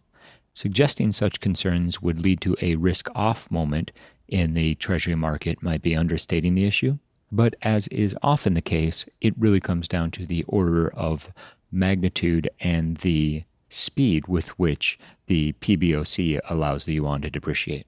Suggesting 0.54 1.12
such 1.12 1.38
concerns 1.38 2.00
would 2.00 2.18
lead 2.18 2.40
to 2.40 2.56
a 2.62 2.76
risk 2.76 3.10
off 3.14 3.50
moment 3.50 3.92
in 4.26 4.54
the 4.54 4.74
Treasury 4.76 5.14
market 5.14 5.62
might 5.62 5.82
be 5.82 5.94
understating 5.94 6.54
the 6.54 6.64
issue. 6.64 6.96
But 7.30 7.54
as 7.60 7.88
is 7.88 8.16
often 8.22 8.54
the 8.54 8.62
case, 8.62 9.04
it 9.20 9.34
really 9.36 9.60
comes 9.60 9.86
down 9.86 10.12
to 10.12 10.24
the 10.24 10.44
order 10.48 10.88
of 10.94 11.30
magnitude 11.70 12.48
and 12.58 12.96
the 12.96 13.44
speed 13.68 14.26
with 14.26 14.58
which 14.58 14.98
the 15.26 15.52
PBOC 15.60 16.40
allows 16.48 16.86
the 16.86 16.94
yuan 16.94 17.20
to 17.20 17.28
depreciate. 17.28 17.86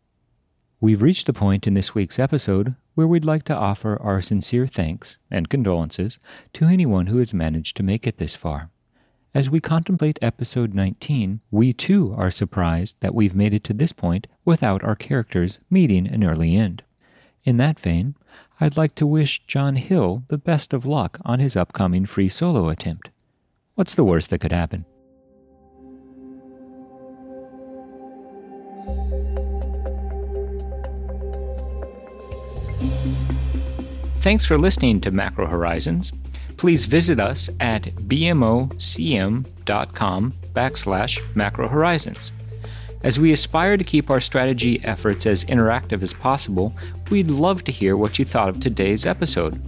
We've 0.78 1.00
reached 1.00 1.26
the 1.26 1.32
point 1.32 1.66
in 1.66 1.72
this 1.72 1.94
week's 1.94 2.18
episode 2.18 2.74
where 2.96 3.06
we'd 3.06 3.24
like 3.24 3.44
to 3.44 3.56
offer 3.56 3.96
our 4.02 4.20
sincere 4.20 4.66
thanks 4.66 5.16
and 5.30 5.48
condolences 5.48 6.18
to 6.52 6.66
anyone 6.66 7.06
who 7.06 7.16
has 7.16 7.32
managed 7.32 7.78
to 7.78 7.82
make 7.82 8.06
it 8.06 8.18
this 8.18 8.36
far. 8.36 8.68
As 9.33 9.49
we 9.49 9.61
contemplate 9.61 10.19
episode 10.21 10.75
19, 10.75 11.38
we 11.53 11.73
too 11.73 12.12
are 12.19 12.33
surprised 12.33 12.97
that 12.99 13.14
we've 13.14 13.35
made 13.35 13.55
it 13.55 13.62
to 13.64 13.73
this 13.73 13.93
point 13.93 14.27
without 14.45 14.83
our 14.83 14.97
characters 14.97 15.61
meeting 15.71 16.09
an 16.09 16.25
early 16.25 16.57
end. 16.57 16.83
In 17.45 17.57
that 17.59 17.79
vein, 17.79 18.16
I'd 18.61 18.77
like 18.77 18.97
to 18.97 19.07
wish 19.07 19.47
John 19.47 19.77
Hill 19.77 20.25
the 20.27 20.37
best 20.37 20.73
of 20.73 20.85
luck 20.85 21.21
on 21.25 21.38
his 21.38 21.55
upcoming 21.55 22.07
free 22.07 22.29
solo 22.29 22.71
attempt. 22.71 23.11
What's 23.77 23.95
the 23.95 24.03
worst 24.03 24.31
that 24.31 24.40
could 24.40 24.51
happen? 24.51 24.85
Thanks 34.16 34.45
for 34.45 34.59
listening 34.59 35.01
to 35.03 35.12
Macro 35.12 35.47
Horizons 35.47 36.12
please 36.61 36.85
visit 36.85 37.18
us 37.18 37.49
at 37.59 37.85
bmocm.com 37.85 38.68
backslash 40.53 41.35
macro 41.35 41.66
horizons. 41.66 42.33
As 43.03 43.18
we 43.18 43.33
aspire 43.33 43.79
to 43.79 43.85
keep 43.85 44.11
our 44.11 44.20
strategy 44.20 44.79
efforts 44.85 45.25
as 45.25 45.46
interactive 45.46 46.03
as 46.03 46.12
possible, 46.12 46.77
we'd 47.11 47.31
love 47.31 47.64
to 47.64 47.73
hear 47.73 47.96
what 47.96 48.18
you 48.18 48.27
thought 48.27 48.51
of 48.51 48.61
today's 48.61 49.07
episode. 49.07 49.59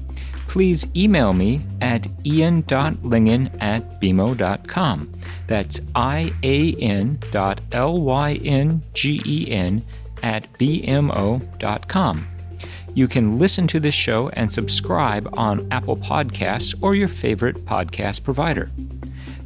Please 0.49 0.87
email 0.95 1.33
me 1.33 1.63
at 1.81 2.07
ian.lyngen 2.27 3.57
at 3.63 3.99
bmo.com. 3.99 5.11
That's 5.47 5.81
I-A-N 5.95 7.19
dot 7.31 7.63
L-Y-N-G-E-N 7.73 8.83
at 10.23 10.53
bmo.com. 10.59 12.27
You 12.95 13.09
can 13.09 13.39
listen 13.39 13.67
to 13.69 13.81
this 13.81 13.95
show 13.95 14.29
and 14.35 14.53
subscribe 14.53 15.27
on 15.33 15.67
Apple 15.71 15.97
Podcasts 15.97 16.75
or 16.83 16.95
your 16.95 17.09
favorite 17.09 17.57
podcast 17.65 18.23
provider. 18.23 18.71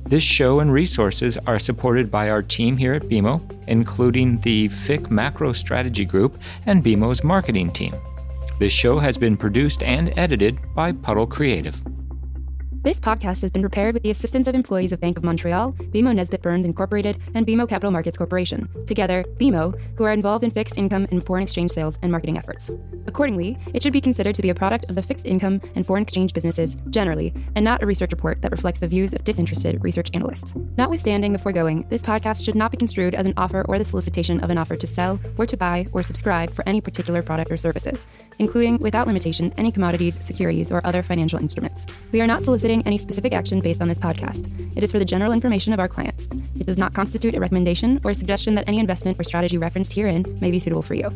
This 0.03 0.25
show 0.25 0.59
and 0.61 0.73
resources 0.73 1.39
are 1.47 1.61
supported 1.61 2.11
by 2.11 2.31
our 2.31 2.43
team 2.43 2.77
here 2.77 2.95
at 2.95 3.03
BMO, 3.03 3.41
including 3.69 4.41
the 4.41 4.69
FIC 4.69 5.11
Macro 5.11 5.53
Strategy 5.53 6.05
Group 6.05 6.41
and 6.67 6.83
BMO's 6.83 7.23
marketing 7.23 7.73
team. 7.73 7.95
This 8.59 8.73
show 8.73 8.99
has 8.99 9.17
been 9.17 9.37
produced 9.37 9.83
and 9.85 10.13
edited 10.19 10.59
by 10.75 10.91
Puddle 10.91 11.27
Creative. 11.27 11.81
This 12.87 13.01
podcast 13.01 13.43
has 13.43 13.51
been 13.51 13.63
prepared 13.63 13.95
with 13.95 14.05
the 14.05 14.13
assistance 14.13 14.47
of 14.47 14.55
employees 14.55 14.93
of 14.93 15.01
Bank 15.01 15.19
of 15.19 15.25
Montreal, 15.25 15.73
BMO 15.73 16.15
Nesbitt 16.15 16.41
Burns 16.41 16.65
Incorporated, 16.65 17.19
and 17.35 17.45
BMO 17.45 17.69
Capital 17.69 17.91
Markets 17.91 18.17
Corporation, 18.17 18.69
together, 18.87 19.25
BMO, 19.39 19.77
who 19.99 20.05
are 20.05 20.13
involved 20.13 20.45
in 20.45 20.53
fixed 20.53 20.79
income 20.79 21.05
and 21.11 21.27
foreign 21.27 21.43
exchange 21.43 21.71
sales 21.71 21.99
and 22.03 22.13
marketing 22.13 22.39
efforts. 22.39 22.71
Accordingly, 23.09 23.59
it 23.75 23.83
should 23.83 23.93
be 23.93 24.01
considered 24.01 24.37
to 24.37 24.43
be 24.43 24.51
a 24.51 24.55
product 24.55 24.85
of 24.89 24.95
the 24.95 25.03
fixed 25.03 25.27
income 25.27 25.61
and 25.75 25.85
foreign 25.85 26.05
exchange 26.05 26.33
businesses 26.33 26.77
generally, 26.91 27.35
and 27.57 27.65
not 27.65 27.83
a 27.83 27.87
research 27.87 28.13
report 28.13 28.41
that 28.43 28.53
reflects 28.53 28.79
the 28.79 28.87
views 28.87 29.13
of 29.13 29.25
disinterested 29.25 29.83
research 29.83 30.09
analysts. 30.15 30.55
Notwithstanding 30.79 31.33
the 31.33 31.41
foregoing, 31.41 31.89
this 31.89 32.05
podcast 32.05 32.45
should 32.45 32.55
not 32.55 32.71
be 32.71 32.77
construed 32.77 33.17
as 33.17 33.27
an 33.27 33.35
offer 33.37 33.65
or 33.69 33.81
the 33.81 33.85
solicitation 33.85 34.39
of 34.45 34.51
an 34.51 34.59
offer 34.59 34.77
to 34.77 34.87
sell 34.87 35.19
or 35.39 35.47
to 35.47 35.57
buy 35.57 35.89
or 35.91 36.05
subscribe 36.05 36.51
for 36.51 36.63
any 36.69 36.81
particular 36.81 37.21
product 37.21 37.51
or 37.51 37.57
services, 37.57 38.07
including, 38.39 38.79
without 38.79 39.09
limitation, 39.09 39.53
any 39.57 39.73
commodities, 39.73 40.25
securities, 40.25 40.71
or 40.71 40.81
other 40.87 41.03
financial 41.03 41.41
instruments. 41.41 41.85
We 42.13 42.21
are 42.21 42.29
not 42.29 42.45
soliciting 42.45 42.76
any 42.85 42.99
specific 42.99 43.33
action 43.33 43.61
based 43.61 43.81
on 43.81 43.89
this 43.89 43.99
podcast. 43.99 44.51
It 44.77 44.83
is 44.83 44.93
for 44.93 44.99
the 44.99 45.05
general 45.05 45.33
information 45.33 45.73
of 45.73 45.81
our 45.81 45.89
clients. 45.89 46.29
It 46.59 46.67
does 46.67 46.79
not 46.79 46.95
constitute 46.95 47.35
a 47.35 47.41
recommendation 47.41 48.01
or 48.05 48.11
a 48.11 48.15
suggestion 48.15 48.55
that 48.57 48.69
any 48.69 48.79
investment 48.79 49.19
or 49.19 49.25
strategy 49.25 49.59
referenced 49.59 49.93
herein 49.93 50.25
may 50.41 50.51
be 50.51 50.59
suitable 50.59 50.83
for 50.83 50.95
you. 50.95 51.11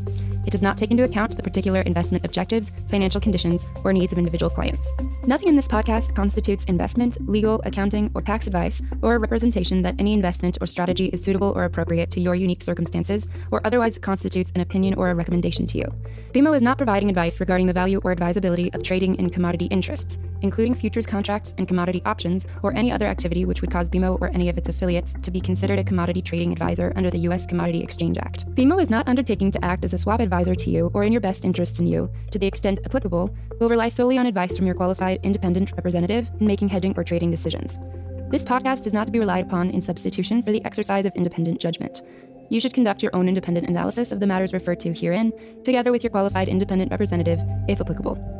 It 0.47 0.51
does 0.51 0.63
not 0.63 0.79
take 0.79 0.91
into 0.91 1.05
account 1.05 1.37
the 1.37 1.43
particular 1.43 1.81
investment 1.81 2.25
objectives, 2.25 2.71
financial 2.89 3.21
conditions, 3.21 3.67
or 3.85 3.93
needs 3.93 4.13
of 4.13 4.19
individual 4.19 4.51
clients. 4.51 4.91
Nothing 5.27 5.49
in 5.49 5.57
this 5.57 5.69
podcast 5.69 6.15
constitutes 6.15 6.65
investment, 6.65 7.29
legal, 7.29 7.63
accounting, 7.65 8.11
or 8.15 8.23
tax 8.23 8.47
advice, 8.47 8.83
or 9.03 9.15
a 9.15 9.19
representation 9.19 9.83
that 9.83 9.95
any 9.99 10.13
investment 10.13 10.59
or 10.61 10.67
strategy 10.67 11.07
is 11.07 11.23
suitable 11.23 11.53
or 11.57 11.65
appropriate 11.65 12.11
to 12.11 12.21
your 12.21 12.35
unique 12.35 12.63
circumstances, 12.63 13.29
or 13.51 13.65
otherwise 13.67 13.99
constitutes 13.99 14.53
an 14.55 14.61
opinion 14.61 14.95
or 14.95 15.11
a 15.11 15.15
recommendation 15.15 15.67
to 15.67 15.79
you. 15.79 15.85
BMO 16.33 16.55
is 16.55 16.63
not 16.63 16.79
providing 16.79 17.09
advice 17.09 17.41
regarding 17.41 17.67
the 17.67 17.73
value 17.73 18.01
or 18.05 18.13
advisability 18.13 18.73
of 18.73 18.83
trading 18.83 19.15
in 19.17 19.31
commodity 19.31 19.67
interests, 19.67 20.19
including 20.43 20.75
futures 20.75 21.07
contracts 21.07 21.40
and 21.59 21.67
commodity 21.67 22.03
options, 22.05 22.47
or 22.63 22.75
any 22.75 22.93
other 22.93 23.07
activity 23.07 23.45
which 23.45 23.61
would 23.61 23.71
cause 23.71 23.91
BMO 23.91 24.21
or 24.21 24.29
any 24.29 24.49
of 24.49 24.59
its 24.59 24.69
affiliates 24.69 25.15
to 25.23 25.31
be 25.31 25.41
considered 25.41 25.79
a 25.79 25.85
commodity 25.85 26.23
trading 26.23 26.53
advisor 26.53 26.93
under 26.97 27.11
the 27.11 27.19
U.S. 27.19 27.47
Commodity 27.47 27.83
Exchange 27.83 28.19
Act. 28.19 28.47
BMO 28.55 28.81
is 28.81 28.91
not 28.91 29.09
undertaking 29.09 29.51
to 29.51 29.65
act 29.65 29.85
as 29.85 29.93
a 29.93 29.99
swap 29.99 30.21
advisor 30.21 30.55
to 30.55 30.71
you 30.71 30.91
or 30.95 31.05
in 31.05 31.13
your 31.13 31.21
best 31.21 31.45
interests 31.45 31.79
in 31.79 31.87
you, 31.87 32.11
to 32.31 32.39
the 32.39 32.47
extent 32.47 32.81
applicable, 32.85 33.35
will 33.59 33.69
rely 33.69 33.89
solely 33.89 34.19
on 34.19 34.27
advice 34.27 34.57
from 34.57 34.67
your 34.67 34.75
qualified 34.75 35.21
independent 35.23 35.73
representative 35.73 36.31
in 36.41 36.47
making 36.47 36.69
hedging 36.69 36.95
or 36.97 37.05
trading 37.05 37.31
decisions. 37.31 37.79
This 38.31 38.45
podcast 38.45 38.87
is 38.87 38.95
not 38.95 39.07
to 39.07 39.13
be 39.13 39.19
relied 39.19 39.47
upon 39.47 39.71
in 39.71 39.81
substitution 39.81 40.43
for 40.43 40.53
the 40.53 40.65
exercise 40.65 41.05
of 41.05 41.13
independent 41.17 41.61
judgment. 41.61 42.03
You 42.49 42.61
should 42.61 42.75
conduct 42.75 43.03
your 43.03 43.15
own 43.15 43.29
independent 43.29 43.69
analysis 43.69 44.13
of 44.13 44.21
the 44.21 44.27
matters 44.27 44.53
referred 44.53 44.81
to 44.81 44.93
herein, 44.93 45.33
together 45.65 45.93
with 45.93 46.03
your 46.03 46.11
qualified 46.11 46.49
independent 46.49 46.91
representative, 46.91 47.41
if 47.69 47.81
applicable. 47.81 48.40